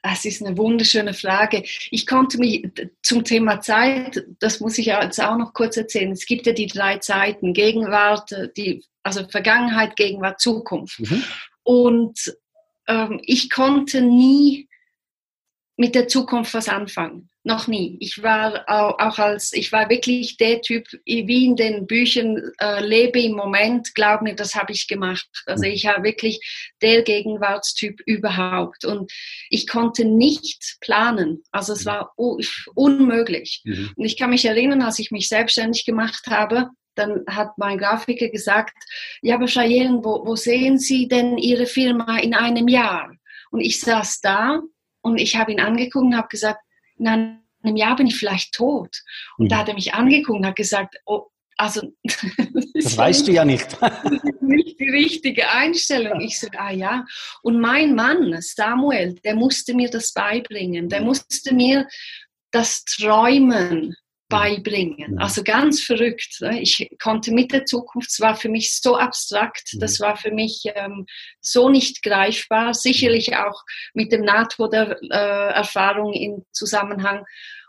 es 0.02 0.24
ist 0.24 0.44
eine 0.44 0.56
wunderschöne 0.58 1.14
Frage. 1.14 1.62
Ich 1.90 2.06
konnte 2.06 2.38
mich 2.38 2.68
zum 3.02 3.24
Thema 3.24 3.60
Zeit, 3.60 4.24
das 4.40 4.60
muss 4.60 4.78
ich 4.78 4.86
jetzt 4.86 5.22
auch 5.22 5.36
noch 5.36 5.54
kurz 5.54 5.76
erzählen. 5.76 6.10
Es 6.10 6.26
gibt 6.26 6.46
ja 6.46 6.52
die 6.52 6.66
drei 6.66 6.98
Zeiten, 6.98 7.52
Gegenwart, 7.52 8.30
die 8.56 8.84
also 9.04 9.26
Vergangenheit, 9.28 9.96
Gegenwart, 9.96 10.40
Zukunft. 10.40 10.98
Mhm. 11.00 11.24
Und 11.62 12.36
ähm, 12.88 13.20
ich 13.24 13.48
konnte 13.50 14.02
nie 14.02 14.68
mit 15.76 15.94
der 15.94 16.08
Zukunft 16.08 16.54
was 16.54 16.68
anfangen. 16.68 17.30
Noch 17.44 17.66
nie. 17.66 17.96
Ich 17.98 18.22
war 18.22 18.64
auch 18.68 19.18
als, 19.18 19.52
ich 19.52 19.72
war 19.72 19.90
wirklich 19.90 20.36
der 20.36 20.62
Typ, 20.62 20.86
wie 21.04 21.44
in 21.44 21.56
den 21.56 21.88
Büchern, 21.88 22.40
äh, 22.60 22.84
lebe 22.84 23.20
im 23.20 23.32
Moment, 23.32 23.96
glaub 23.96 24.22
mir, 24.22 24.36
das 24.36 24.54
habe 24.54 24.72
ich 24.72 24.86
gemacht. 24.86 25.28
Also 25.46 25.64
ich 25.64 25.86
habe 25.86 26.04
wirklich 26.04 26.40
der 26.82 27.02
Gegenwartstyp 27.02 28.00
überhaupt. 28.06 28.84
Und 28.84 29.10
ich 29.50 29.66
konnte 29.66 30.04
nicht 30.04 30.76
planen. 30.80 31.42
Also 31.50 31.72
es 31.72 31.84
war 31.84 32.12
unmöglich. 32.74 33.62
Mhm. 33.64 33.90
Und 33.96 34.04
ich 34.04 34.16
kann 34.16 34.30
mich 34.30 34.44
erinnern, 34.44 34.82
als 34.82 35.00
ich 35.00 35.10
mich 35.10 35.28
selbstständig 35.28 35.84
gemacht 35.84 36.26
habe, 36.28 36.68
dann 36.94 37.24
hat 37.28 37.58
mein 37.58 37.78
Grafiker 37.78 38.28
gesagt, 38.28 38.74
ja, 39.20 39.34
aber 39.34 39.46
Cheyenne, 39.46 40.04
wo, 40.04 40.24
wo 40.24 40.36
sehen 40.36 40.78
Sie 40.78 41.08
denn 41.08 41.38
Ihre 41.38 41.66
Firma 41.66 42.18
in 42.18 42.34
einem 42.34 42.68
Jahr? 42.68 43.12
Und 43.50 43.60
ich 43.60 43.80
saß 43.80 44.20
da 44.20 44.60
und 45.00 45.18
ich 45.18 45.34
habe 45.34 45.50
ihn 45.50 45.60
angeguckt 45.60 46.04
und 46.04 46.16
habe 46.16 46.28
gesagt, 46.28 46.60
in 47.02 47.40
einem 47.62 47.76
Jahr 47.76 47.96
bin 47.96 48.06
ich 48.06 48.16
vielleicht 48.16 48.54
tot. 48.54 49.02
Und 49.36 49.46
mhm. 49.46 49.48
da 49.48 49.58
hat 49.58 49.68
er 49.68 49.74
mich 49.74 49.94
angeguckt 49.94 50.38
und 50.38 50.46
hat 50.46 50.56
gesagt, 50.56 50.96
oh, 51.06 51.26
also 51.56 51.82
das, 52.02 52.66
das 52.74 52.96
weißt 52.96 53.28
du 53.28 53.32
ja 53.32 53.44
nicht. 53.44 53.76
nicht 54.40 54.80
die 54.80 54.90
richtige 54.90 55.50
Einstellung. 55.50 56.20
Ich 56.20 56.38
sage, 56.38 56.58
ah 56.58 56.72
ja. 56.72 57.04
Und 57.42 57.60
mein 57.60 57.94
Mann, 57.94 58.36
Samuel, 58.40 59.14
der 59.24 59.34
musste 59.34 59.74
mir 59.74 59.90
das 59.90 60.12
beibringen. 60.12 60.88
Der 60.88 61.02
musste 61.02 61.54
mir 61.54 61.86
das 62.50 62.84
Träumen 62.84 63.94
beibringen. 64.32 65.18
Also 65.18 65.42
ganz 65.44 65.82
verrückt. 65.82 66.40
Ne? 66.40 66.60
Ich 66.60 66.90
konnte 67.00 67.32
mit 67.32 67.52
der 67.52 67.66
Zukunft, 67.66 68.10
es 68.10 68.20
war 68.20 68.34
für 68.34 68.48
mich 68.48 68.80
so 68.80 68.96
abstrakt, 68.96 69.76
das 69.78 70.00
war 70.00 70.16
für 70.16 70.32
mich 70.32 70.64
ähm, 70.74 71.06
so 71.40 71.68
nicht 71.68 72.02
greifbar, 72.02 72.74
sicherlich 72.74 73.36
auch 73.36 73.62
mit 73.94 74.10
dem 74.10 74.22
NATO-Erfahrung 74.22 76.12
äh, 76.14 76.24
in 76.24 76.44
Zusammenhang. 76.52 77.24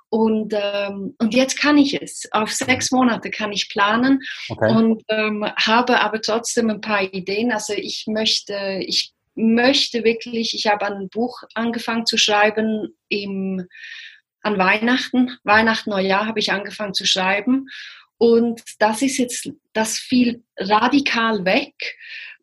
Und, 0.10 0.54
ähm, 0.56 1.16
und 1.18 1.34
jetzt 1.34 1.60
kann 1.60 1.78
ich 1.78 2.00
es. 2.00 2.32
Auf 2.32 2.52
sechs 2.52 2.92
Monate 2.92 3.32
kann 3.32 3.52
ich 3.52 3.70
planen 3.70 4.20
okay. 4.48 4.72
und 4.72 5.02
ähm, 5.10 5.44
habe 5.58 6.00
aber 6.02 6.22
trotzdem 6.22 6.70
ein 6.70 6.82
paar 6.82 7.02
Ideen. 7.02 7.52
Also 7.52 7.74
ich 7.74 8.06
möchte, 8.08 8.80
ich 8.86 9.12
möchte 9.36 10.04
wirklich, 10.04 10.54
ich 10.54 10.68
habe 10.68 10.86
ein 10.86 11.10
Buch 11.10 11.42
angefangen 11.56 12.06
zu 12.06 12.18
schreiben 12.18 12.96
im, 13.10 13.68
an 14.44 14.58
Weihnachten, 14.58 15.38
Weihnachten, 15.44 15.90
Neujahr 15.90 16.28
habe 16.28 16.40
ich 16.40 16.52
angefangen 16.52 16.94
zu 16.94 17.06
schreiben. 17.06 17.70
Und 18.18 18.62
das 18.80 19.02
ist 19.02 19.18
jetzt, 19.18 19.50
das 19.74 19.98
fiel 19.98 20.44
radikal 20.58 21.46
weg, 21.46 21.74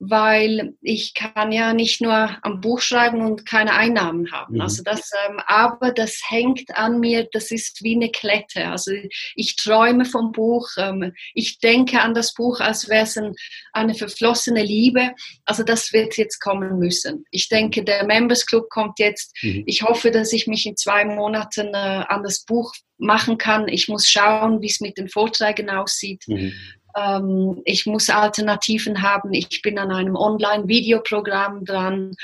weil 0.02 0.72
ich 0.80 1.12
kann 1.12 1.52
ja 1.52 1.74
nicht 1.74 2.00
nur 2.00 2.30
am 2.42 2.62
Buch 2.62 2.80
schreiben 2.80 3.20
und 3.20 3.44
keine 3.44 3.74
Einnahmen 3.74 4.32
haben. 4.32 4.54
Mhm. 4.54 4.62
Also 4.62 4.82
das, 4.82 5.10
ähm, 5.28 5.38
aber 5.46 5.92
das 5.92 6.22
hängt 6.26 6.74
an 6.74 7.00
mir, 7.00 7.28
das 7.32 7.50
ist 7.50 7.84
wie 7.84 7.94
eine 7.94 8.10
Klette. 8.10 8.68
Also 8.68 8.92
ich 9.34 9.56
träume 9.56 10.06
vom 10.06 10.32
Buch, 10.32 10.70
ähm, 10.78 11.12
ich 11.34 11.58
denke 11.58 12.00
an 12.00 12.14
das 12.14 12.32
Buch, 12.32 12.60
als 12.60 12.88
wäre 12.88 13.04
es 13.04 13.18
ein, 13.18 13.34
eine 13.74 13.94
verflossene 13.94 14.62
Liebe. 14.62 15.10
Also 15.44 15.64
das 15.64 15.92
wird 15.92 16.16
jetzt 16.16 16.40
kommen 16.40 16.78
müssen. 16.78 17.26
Ich 17.30 17.48
denke, 17.48 17.84
der 17.84 18.04
Members 18.04 18.46
Club 18.46 18.70
kommt 18.70 18.98
jetzt. 18.98 19.36
Mhm. 19.42 19.64
Ich 19.66 19.82
hoffe, 19.82 20.10
dass 20.10 20.32
ich 20.32 20.46
mich 20.46 20.64
in 20.64 20.76
zwei 20.78 21.04
Monaten 21.04 21.74
äh, 21.74 22.04
an 22.08 22.22
das 22.22 22.44
Buch 22.46 22.72
machen 22.96 23.38
kann. 23.38 23.68
Ich 23.68 23.88
muss 23.88 24.08
schauen, 24.08 24.60
wie 24.62 24.68
es 24.68 24.80
mit 24.80 24.98
den 24.98 25.08
Vorträgen 25.08 25.68
aussieht. 25.68 26.24
Mhm. 26.26 26.52
Ähm, 26.96 27.62
ich 27.64 27.86
muss 27.86 28.10
Alternativen 28.10 29.02
haben. 29.02 29.32
Ich 29.32 29.62
bin 29.62 29.78
an 29.78 29.92
einem 29.92 30.16
Online-Videoprogramm 30.16 31.64
dran. 31.64 32.14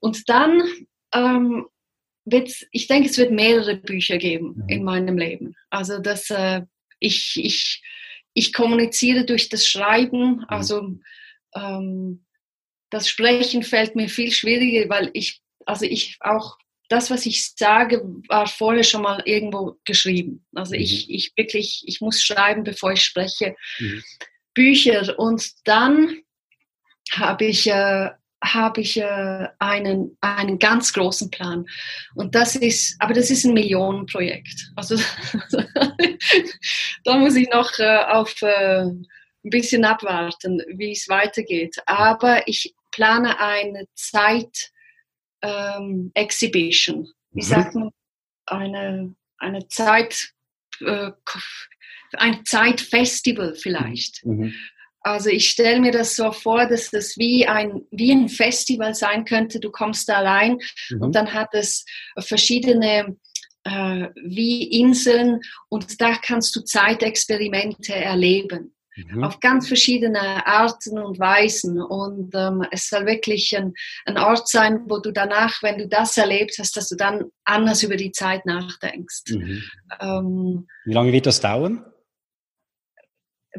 Und 0.00 0.28
dann 0.28 0.62
ähm, 1.12 1.66
wird 2.24 2.50
ich 2.72 2.86
denke, 2.88 3.08
es 3.08 3.18
wird 3.18 3.30
mehrere 3.30 3.76
Bücher 3.76 4.18
geben 4.18 4.54
mhm. 4.56 4.68
in 4.68 4.84
meinem 4.84 5.16
Leben. 5.16 5.54
Also 5.70 5.98
dass 5.98 6.30
äh, 6.30 6.62
ich, 6.98 7.36
ich, 7.36 7.82
ich 8.34 8.52
kommuniziere 8.52 9.24
durch 9.24 9.48
das 9.48 9.66
Schreiben. 9.66 10.38
Mhm. 10.38 10.44
Also 10.48 10.98
ähm, 11.54 12.24
das 12.90 13.08
Sprechen 13.08 13.62
fällt 13.62 13.96
mir 13.96 14.08
viel 14.08 14.30
schwieriger, 14.30 14.88
weil 14.88 15.10
ich, 15.12 15.40
also 15.64 15.84
ich 15.84 16.16
auch 16.20 16.58
das, 16.88 17.10
was 17.10 17.26
ich 17.26 17.52
sage, 17.56 18.02
war 18.28 18.46
vorher 18.46 18.84
schon 18.84 19.02
mal 19.02 19.22
irgendwo 19.24 19.78
geschrieben. 19.84 20.44
Also 20.54 20.74
mhm. 20.74 20.80
ich, 20.80 21.10
ich 21.10 21.32
wirklich, 21.36 21.82
ich 21.86 22.00
muss 22.00 22.22
schreiben, 22.22 22.64
bevor 22.64 22.92
ich 22.92 23.04
spreche. 23.04 23.56
Mhm. 23.78 24.02
Bücher. 24.54 25.18
Und 25.18 25.50
dann 25.64 26.22
habe 27.12 27.46
ich, 27.46 27.68
äh, 27.68 28.10
habe 28.42 28.80
ich 28.80 28.98
äh, 28.98 29.48
einen, 29.58 30.16
einen 30.20 30.58
ganz 30.58 30.92
großen 30.92 31.30
Plan. 31.30 31.66
Und 32.14 32.34
das 32.34 32.56
ist, 32.56 32.96
aber 33.00 33.14
das 33.14 33.30
ist 33.30 33.44
ein 33.44 33.54
Millionenprojekt. 33.54 34.72
Also 34.76 34.96
da 37.04 37.16
muss 37.16 37.36
ich 37.36 37.48
noch 37.50 37.78
äh, 37.78 38.04
auf 38.04 38.40
äh, 38.42 38.82
ein 38.82 39.50
bisschen 39.50 39.84
abwarten, 39.84 40.62
wie 40.68 40.92
es 40.92 41.08
weitergeht. 41.08 41.76
Aber 41.86 42.46
ich 42.48 42.74
plane 42.90 43.38
eine 43.38 43.86
Zeit, 43.94 44.72
ähm, 45.46 46.10
Exhibition. 46.14 47.08
Wie 47.30 47.42
mhm. 47.42 47.46
sagt 47.46 47.74
man? 47.74 47.90
Eine, 48.46 49.14
eine 49.38 49.68
Zeit, 49.68 50.32
äh, 50.80 51.10
ein 52.12 52.44
Zeitfestival 52.44 53.54
vielleicht. 53.54 54.24
Mhm. 54.24 54.36
mhm. 54.36 54.54
Also 55.00 55.30
ich 55.30 55.50
stelle 55.50 55.78
mir 55.78 55.92
das 55.92 56.16
so 56.16 56.32
vor, 56.32 56.66
dass 56.66 56.90
das 56.90 57.16
wie 57.16 57.46
ein, 57.46 57.82
wie 57.92 58.10
ein 58.10 58.28
Festival 58.28 58.92
sein 58.92 59.24
könnte. 59.24 59.60
Du 59.60 59.70
kommst 59.70 60.08
da 60.08 60.18
rein 60.18 60.58
mhm. 60.90 61.00
und 61.00 61.14
dann 61.14 61.32
hat 61.32 61.50
es 61.52 61.84
verschiedene 62.18 63.16
äh, 63.62 64.08
wie 64.24 64.64
Inseln 64.64 65.42
und 65.68 66.00
da 66.00 66.16
kannst 66.16 66.56
du 66.56 66.60
Zeitexperimente 66.60 67.94
erleben 67.94 68.75
mhm. 68.96 69.24
auf 69.24 69.40
ganz 69.40 69.68
verschiedene 69.68 70.46
Arten 70.46 70.98
und 70.98 71.18
Weisen. 71.18 71.80
Und 71.80 72.34
ähm, 72.34 72.64
es 72.70 72.88
soll 72.88 73.06
wirklich 73.06 73.56
ein, 73.56 73.74
ein 74.04 74.18
Ort 74.18 74.48
sein, 74.48 74.80
wo 74.86 74.98
du 74.98 75.12
danach, 75.12 75.62
wenn 75.62 75.78
du 75.78 75.88
das 75.88 76.16
erlebt 76.16 76.56
hast, 76.58 76.76
dass 76.76 76.88
du 76.88 76.96
dann 76.96 77.24
anders 77.44 77.82
über 77.82 77.96
die 77.96 78.12
Zeit 78.12 78.46
nachdenkst. 78.46 79.24
Mhm. 79.30 79.62
Ähm, 80.00 80.66
Wie 80.84 80.92
lange 80.92 81.12
wird 81.12 81.26
das 81.26 81.40
dauern? 81.40 81.84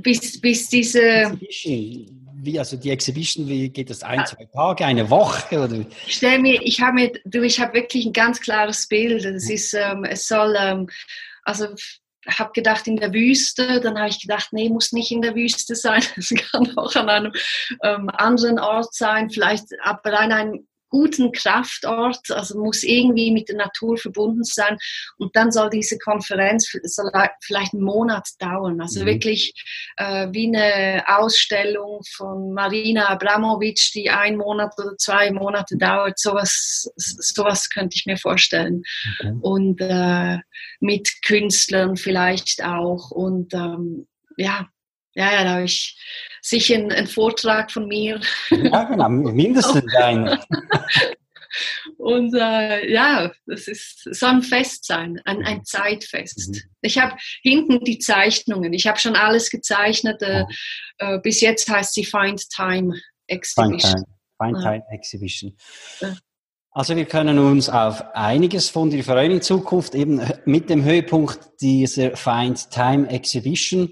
Bis, 0.01 0.39
bis 0.39 0.69
diese. 0.69 1.37
Wie, 2.39 2.59
also 2.59 2.77
die 2.77 2.91
Exhibition, 2.91 3.47
wie 3.47 3.69
geht 3.69 3.89
das? 3.89 4.03
Ein, 4.03 4.23
zwei 4.27 4.45
Tage, 4.45 4.85
eine 4.85 5.09
Woche? 5.09 5.59
Oder? 5.59 5.83
Ich 6.05 6.17
stelle 6.17 6.39
mir, 6.39 6.61
ich 6.61 6.79
habe 6.81 6.93
mir, 6.93 7.11
du, 7.25 7.41
ich 7.41 7.59
habe 7.59 7.73
wirklich 7.73 8.05
ein 8.05 8.13
ganz 8.13 8.39
klares 8.39 8.87
Bild. 8.87 9.25
Es 9.25 9.49
ist, 9.49 9.73
ähm, 9.73 10.03
es 10.03 10.27
soll, 10.27 10.55
ähm, 10.59 10.87
also 11.43 11.69
habe 12.27 12.51
gedacht 12.53 12.87
in 12.87 12.97
der 12.97 13.13
Wüste, 13.13 13.79
dann 13.81 13.97
habe 13.97 14.09
ich 14.09 14.21
gedacht, 14.21 14.49
nee, 14.51 14.69
muss 14.69 14.91
nicht 14.91 15.11
in 15.11 15.21
der 15.21 15.35
Wüste 15.35 15.75
sein, 15.75 16.03
es 16.17 16.29
kann 16.29 16.77
auch 16.77 16.95
an 16.95 17.09
einem 17.09 17.33
ähm, 17.83 18.09
anderen 18.13 18.59
Ort 18.59 18.93
sein, 18.93 19.29
vielleicht 19.29 19.65
aber 19.83 20.19
an 20.19 20.31
einem 20.31 20.67
guten 20.89 21.31
Kraftort, 21.31 22.29
also 22.31 22.59
muss 22.59 22.83
irgendwie 22.83 23.31
mit 23.31 23.49
der 23.49 23.57
Natur 23.57 23.97
verbunden 23.97 24.43
sein. 24.43 24.77
Und 25.17 25.35
dann 25.35 25.51
soll 25.51 25.69
diese 25.69 25.97
Konferenz 25.97 26.69
vielleicht 27.41 27.73
einen 27.73 27.83
Monat 27.83 28.27
dauern. 28.39 28.81
Also 28.81 29.01
mhm. 29.01 29.05
wirklich 29.05 29.53
äh, 29.97 30.27
wie 30.31 30.47
eine 30.47 31.03
Ausstellung 31.07 32.01
von 32.15 32.53
Marina 32.53 33.09
Abramovic, 33.09 33.91
die 33.93 34.09
ein 34.09 34.37
Monat 34.37 34.73
oder 34.77 34.95
zwei 34.97 35.31
Monate 35.31 35.77
dauert. 35.77 36.19
Sowas, 36.19 36.89
sowas 36.95 37.69
könnte 37.69 37.95
ich 37.95 38.05
mir 38.05 38.17
vorstellen. 38.17 38.83
Okay. 39.19 39.33
Und 39.41 39.81
äh, 39.81 40.37
mit 40.79 41.09
Künstlern 41.25 41.97
vielleicht 41.97 42.63
auch. 42.63 43.11
Und 43.11 43.53
ähm, 43.53 44.07
ja, 44.37 44.67
ja, 45.17 45.33
ja, 45.33 45.43
da 45.43 45.49
habe 45.53 45.63
ich 45.63 45.97
sicher 46.41 46.75
einen, 46.75 46.91
einen, 46.91 47.07
Vortrag 47.07 47.71
von 47.71 47.87
mir. 47.87 48.21
Ja, 48.51 48.83
genau, 48.83 49.09
mindestens 49.09 49.95
einen. 49.95 50.37
Und 51.97 52.35
äh, 52.35 52.91
ja, 52.91 53.31
das 53.47 53.67
ist, 53.67 54.03
soll 54.11 54.29
ein 54.29 54.43
Fest 54.43 54.85
sein, 54.85 55.19
ein, 55.25 55.43
ein 55.43 55.65
Zeitfest. 55.65 56.49
Mhm. 56.49 56.61
Ich 56.81 56.99
habe 56.99 57.15
hinten 57.41 57.83
die 57.83 57.97
Zeichnungen, 57.97 58.73
ich 58.73 58.85
habe 58.85 58.99
schon 58.99 59.15
alles 59.15 59.49
gezeichnet. 59.49 60.21
Äh, 60.21 60.43
äh, 60.99 61.19
bis 61.19 61.41
jetzt 61.41 61.67
heißt 61.67 61.95
sie 61.95 62.05
Find 62.05 62.47
Time 62.51 62.93
Exhibition. 63.25 64.05
Find 64.39 64.53
Time, 64.53 64.53
Find 64.53 64.61
Time 64.61 64.83
Exhibition. 64.91 65.57
Also 66.77 66.95
wir 66.95 67.05
können 67.05 67.39
uns 67.39 67.69
auf 67.69 68.03
einiges 68.13 68.69
von 68.69 68.91
dir 68.91 69.03
freuen 69.03 69.31
in 69.31 69.41
Zukunft, 69.41 69.95
eben 69.95 70.21
mit 70.45 70.69
dem 70.69 70.83
Höhepunkt 70.83 71.39
dieser 71.59 72.15
Find 72.15 72.69
Time 72.69 73.09
Exhibition. 73.09 73.91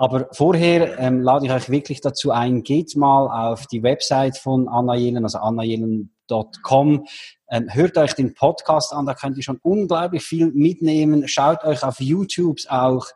Aber 0.00 0.28
vorher 0.32 0.98
ähm, 0.98 1.20
lade 1.20 1.44
ich 1.44 1.52
euch 1.52 1.68
wirklich 1.68 2.00
dazu 2.00 2.30
ein, 2.30 2.62
geht 2.62 2.96
mal 2.96 3.50
auf 3.50 3.66
die 3.66 3.82
Website 3.82 4.38
von 4.38 4.66
Anna 4.66 4.94
Jelen, 4.94 5.24
also 5.24 5.40
annajelen.com. 5.40 7.04
Ähm, 7.50 7.66
hört 7.68 7.98
euch 7.98 8.14
den 8.14 8.32
Podcast 8.32 8.94
an, 8.94 9.04
da 9.04 9.12
könnt 9.12 9.36
ihr 9.36 9.42
schon 9.42 9.60
unglaublich 9.62 10.22
viel 10.22 10.52
mitnehmen. 10.54 11.28
Schaut 11.28 11.64
euch 11.64 11.82
auf 11.82 12.00
YouTube 12.00 12.60
auch 12.70 13.08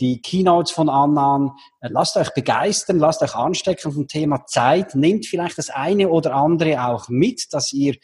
die 0.00 0.20
Keynotes 0.20 0.72
von 0.72 0.88
Anna 0.88 1.36
an. 1.36 1.50
Äh, 1.80 1.90
lasst 1.92 2.16
euch 2.16 2.34
begeistern, 2.34 2.98
lasst 2.98 3.22
euch 3.22 3.36
anstecken 3.36 3.92
vom 3.92 4.08
Thema 4.08 4.44
Zeit. 4.46 4.96
Nehmt 4.96 5.26
vielleicht 5.26 5.58
das 5.58 5.70
eine 5.70 6.08
oder 6.08 6.34
andere 6.34 6.88
auch 6.88 7.08
mit, 7.08 7.54
dass 7.54 7.72
ihr 7.72 7.94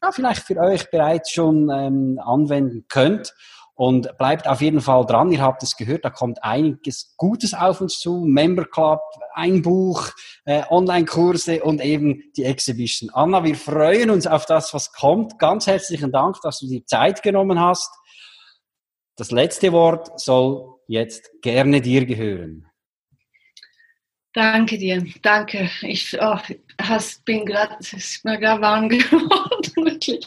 ja, 0.00 0.12
vielleicht 0.12 0.42
für 0.42 0.56
euch 0.58 0.88
bereits 0.88 1.32
schon 1.32 1.68
ähm, 1.68 2.20
anwenden 2.24 2.84
könnt. 2.88 3.34
Und 3.74 4.16
bleibt 4.18 4.46
auf 4.46 4.60
jeden 4.60 4.80
Fall 4.82 5.06
dran. 5.06 5.32
Ihr 5.32 5.40
habt 5.40 5.62
es 5.62 5.76
gehört, 5.76 6.04
da 6.04 6.10
kommt 6.10 6.44
einiges 6.44 7.14
Gutes 7.16 7.54
auf 7.54 7.80
uns 7.80 7.98
zu. 7.98 8.20
Member 8.20 8.66
Club, 8.66 9.00
ein 9.34 9.62
Buch, 9.62 10.10
äh, 10.44 10.62
Online-Kurse 10.68 11.62
und 11.62 11.80
eben 11.82 12.22
die 12.36 12.44
Exhibition. 12.44 13.10
Anna, 13.14 13.44
wir 13.44 13.54
freuen 13.54 14.10
uns 14.10 14.26
auf 14.26 14.44
das, 14.44 14.74
was 14.74 14.92
kommt. 14.92 15.38
Ganz 15.38 15.66
herzlichen 15.66 16.12
Dank, 16.12 16.36
dass 16.42 16.58
du 16.58 16.68
dir 16.68 16.84
Zeit 16.84 17.22
genommen 17.22 17.58
hast. 17.58 17.90
Das 19.16 19.30
letzte 19.30 19.72
Wort 19.72 20.20
soll 20.20 20.80
jetzt 20.86 21.30
gerne 21.40 21.80
dir 21.80 22.04
gehören. 22.04 22.66
Danke 24.34 24.78
dir, 24.78 25.04
danke. 25.20 25.70
Ich 25.82 26.16
oh, 26.18 26.38
hast, 26.80 27.24
bin 27.24 27.44
gerade, 27.44 27.76
warm 28.62 28.88
geworden, 28.88 29.72
wirklich. 29.76 30.24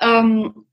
Ähm, 0.00 0.66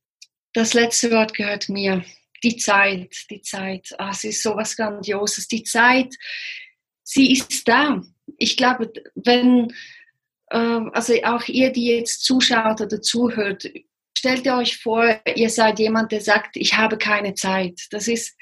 das 0.59 0.73
letzte 0.73 1.09
Wort 1.11 1.33
gehört 1.33 1.69
mir. 1.69 2.03
Die 2.43 2.57
Zeit, 2.57 3.15
die 3.29 3.41
Zeit. 3.41 3.95
Ah, 3.97 4.11
es 4.11 4.25
ist 4.25 4.43
so 4.43 4.55
was 4.55 4.75
Grandioses. 4.75 5.47
Die 5.47 5.63
Zeit, 5.63 6.13
sie 7.03 7.31
ist 7.31 7.67
da. 7.67 8.01
Ich 8.37 8.57
glaube, 8.57 8.91
wenn, 9.15 9.73
äh, 10.51 10.57
also 10.57 11.13
auch 11.23 11.47
ihr, 11.47 11.71
die 11.71 11.87
jetzt 11.87 12.23
zuschaut 12.23 12.81
oder 12.81 13.01
zuhört, 13.01 13.69
stellt 14.17 14.45
ihr 14.45 14.55
euch 14.55 14.77
vor, 14.77 15.19
ihr 15.33 15.49
seid 15.49 15.79
jemand, 15.79 16.11
der 16.11 16.21
sagt, 16.21 16.57
ich 16.57 16.77
habe 16.77 16.97
keine 16.97 17.35
Zeit. 17.35 17.87
Das 17.91 18.09
ist, 18.09 18.37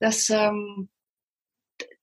das, 0.00 0.28
ähm, 0.28 0.88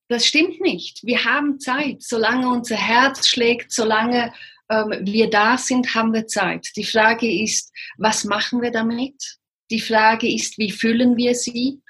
das 0.08 0.26
stimmt 0.26 0.62
nicht. 0.62 1.02
Wir 1.04 1.26
haben 1.26 1.60
Zeit. 1.60 2.04
Solange 2.04 2.48
unser 2.48 2.78
Herz 2.78 3.28
schlägt, 3.28 3.74
solange 3.74 4.34
ähm, 4.70 4.94
wir 5.02 5.30
da 5.30 5.58
sind, 5.58 5.94
haben 5.94 6.14
wir 6.14 6.28
Zeit. 6.28 6.70
Die 6.78 6.86
Frage 6.86 7.30
ist, 7.44 7.74
was 7.98 8.24
machen 8.24 8.62
wir 8.62 8.72
damit? 8.72 9.37
Die 9.70 9.82
Frage 9.82 10.32
ist, 10.32 10.58
wie 10.58 10.72
füllen 10.72 11.18
wir 11.18 11.36
sie? 11.36 11.82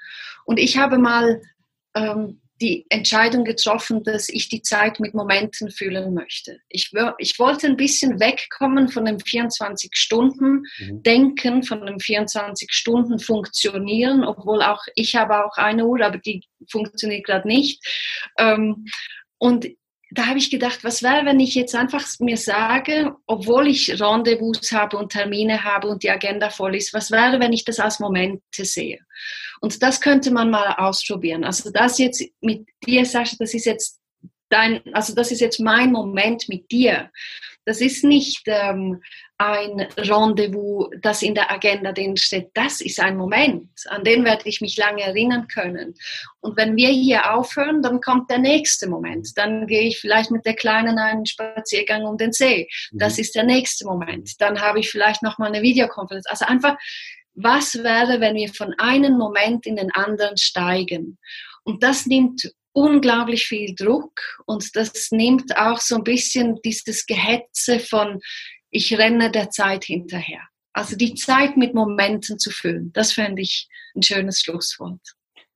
Und 0.44 0.58
ich 0.58 0.78
habe 0.78 0.98
mal 0.98 1.40
ähm, 1.94 2.40
die 2.60 2.86
Entscheidung 2.88 3.44
getroffen, 3.44 4.02
dass 4.02 4.28
ich 4.28 4.48
die 4.48 4.62
Zeit 4.62 4.98
mit 4.98 5.14
Momenten 5.14 5.70
füllen 5.70 6.12
möchte. 6.12 6.58
Ich, 6.68 6.90
ich 7.18 7.38
wollte 7.38 7.68
ein 7.68 7.76
bisschen 7.76 8.18
wegkommen 8.18 8.88
von 8.88 9.04
dem 9.04 9.18
24-Stunden-Denken, 9.18 11.54
mhm. 11.56 11.62
von 11.62 11.86
dem 11.86 11.98
24-Stunden-Funktionieren, 11.98 14.24
obwohl 14.24 14.62
auch 14.62 14.82
ich 14.94 15.14
habe 15.14 15.44
auch 15.44 15.56
eine 15.56 15.86
Uhr, 15.86 16.04
aber 16.04 16.18
die 16.18 16.42
funktioniert 16.68 17.24
gerade 17.24 17.46
nicht. 17.46 17.80
Ähm, 18.38 18.86
und 19.38 19.68
da 20.10 20.26
habe 20.26 20.38
ich 20.38 20.50
gedacht, 20.50 20.84
was 20.84 21.02
wäre, 21.02 21.26
wenn 21.26 21.38
ich 21.38 21.54
jetzt 21.54 21.74
einfach 21.74 22.04
mir 22.18 22.38
sage, 22.38 23.14
obwohl 23.26 23.68
ich 23.68 24.00
Rendezvous 24.00 24.72
habe 24.72 24.96
und 24.96 25.12
Termine 25.12 25.64
habe 25.64 25.88
und 25.88 26.02
die 26.02 26.10
Agenda 26.10 26.48
voll 26.48 26.76
ist, 26.76 26.94
was 26.94 27.10
wäre, 27.10 27.40
wenn 27.40 27.52
ich 27.52 27.64
das 27.64 27.78
als 27.78 28.00
Momente 28.00 28.64
sehe? 28.64 29.00
Und 29.60 29.82
das 29.82 30.00
könnte 30.00 30.30
man 30.30 30.50
mal 30.50 30.74
ausprobieren. 30.78 31.44
Also 31.44 31.70
das 31.70 31.98
jetzt 31.98 32.24
mit 32.40 32.66
dir, 32.86 33.04
Sascha, 33.04 33.36
das 33.38 33.52
ist 33.52 33.66
jetzt 33.66 34.00
dein, 34.48 34.80
also 34.94 35.14
das 35.14 35.30
ist 35.30 35.40
jetzt 35.40 35.60
mein 35.60 35.92
Moment 35.92 36.48
mit 36.48 36.70
dir. 36.70 37.10
Das 37.66 37.82
ist 37.82 38.02
nicht 38.02 38.42
ähm, 38.46 39.02
ein 39.38 39.80
Rendezvous, 39.96 40.88
das 41.00 41.22
in 41.22 41.34
der 41.34 41.50
Agenda 41.50 41.92
drin 41.92 42.16
steht. 42.16 42.50
Das 42.54 42.80
ist 42.80 42.98
ein 42.98 43.16
Moment, 43.16 43.70
an 43.86 44.02
den 44.02 44.24
werde 44.24 44.48
ich 44.48 44.60
mich 44.60 44.76
lange 44.76 45.02
erinnern 45.02 45.46
können. 45.46 45.94
Und 46.40 46.56
wenn 46.56 46.76
wir 46.76 46.88
hier 46.88 47.32
aufhören, 47.32 47.80
dann 47.80 48.00
kommt 48.00 48.30
der 48.30 48.38
nächste 48.38 48.88
Moment. 48.88 49.28
Dann 49.36 49.68
gehe 49.68 49.82
ich 49.82 50.00
vielleicht 50.00 50.32
mit 50.32 50.44
der 50.44 50.54
Kleinen 50.54 50.98
einen 50.98 51.24
Spaziergang 51.24 52.04
um 52.04 52.16
den 52.16 52.32
See. 52.32 52.68
Das 52.92 53.16
mhm. 53.16 53.20
ist 53.20 53.34
der 53.36 53.44
nächste 53.44 53.86
Moment. 53.86 54.40
Dann 54.40 54.60
habe 54.60 54.80
ich 54.80 54.90
vielleicht 54.90 55.22
noch 55.22 55.38
mal 55.38 55.46
eine 55.46 55.62
Videokonferenz. 55.62 56.26
Also 56.26 56.44
einfach, 56.44 56.76
was 57.34 57.76
wäre, 57.84 58.20
wenn 58.20 58.34
wir 58.34 58.52
von 58.52 58.74
einem 58.78 59.16
Moment 59.16 59.66
in 59.66 59.76
den 59.76 59.92
anderen 59.92 60.36
steigen? 60.36 61.16
Und 61.62 61.84
das 61.84 62.06
nimmt 62.06 62.50
unglaublich 62.72 63.46
viel 63.46 63.74
Druck 63.74 64.20
und 64.46 64.74
das 64.74 65.10
nimmt 65.10 65.56
auch 65.56 65.80
so 65.80 65.96
ein 65.96 66.04
bisschen 66.04 66.60
dieses 66.64 67.06
Gehetze 67.06 67.78
von, 67.78 68.20
ich 68.70 68.96
renne 68.96 69.30
der 69.30 69.50
Zeit 69.50 69.84
hinterher. 69.84 70.40
Also 70.72 70.96
die 70.96 71.14
Zeit 71.14 71.56
mit 71.56 71.74
Momenten 71.74 72.38
zu 72.38 72.50
füllen, 72.50 72.92
das 72.92 73.12
fände 73.12 73.42
ich 73.42 73.68
ein 73.96 74.02
schönes 74.02 74.40
Schlusswort. 74.40 75.00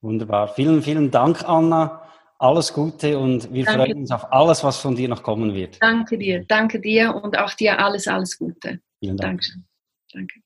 Wunderbar. 0.00 0.48
Vielen, 0.48 0.82
vielen 0.82 1.10
Dank, 1.10 1.48
Anna. 1.48 2.02
Alles 2.38 2.72
Gute 2.72 3.16
und 3.18 3.52
wir 3.52 3.64
danke. 3.64 3.84
freuen 3.84 3.98
uns 3.98 4.10
auf 4.10 4.32
alles, 4.32 4.64
was 4.64 4.78
von 4.78 4.96
dir 4.96 5.08
noch 5.08 5.22
kommen 5.22 5.54
wird. 5.54 5.80
Danke 5.80 6.18
dir, 6.18 6.44
danke 6.44 6.80
dir 6.80 7.14
und 7.14 7.38
auch 7.38 7.54
dir 7.54 7.78
alles, 7.78 8.08
alles 8.08 8.36
Gute. 8.36 8.80
Vielen 8.98 9.16
Dank. 9.16 9.40
Dankeschön. 9.40 9.64
Danke. 10.12 10.40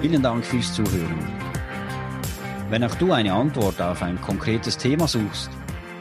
Vielen 0.00 0.22
Dank 0.22 0.44
fürs 0.44 0.72
Zuhören. 0.72 1.18
Wenn 2.70 2.82
auch 2.82 2.94
du 2.94 3.12
eine 3.12 3.34
Antwort 3.34 3.80
auf 3.82 4.02
ein 4.02 4.18
konkretes 4.22 4.78
Thema 4.78 5.06
suchst 5.06 5.50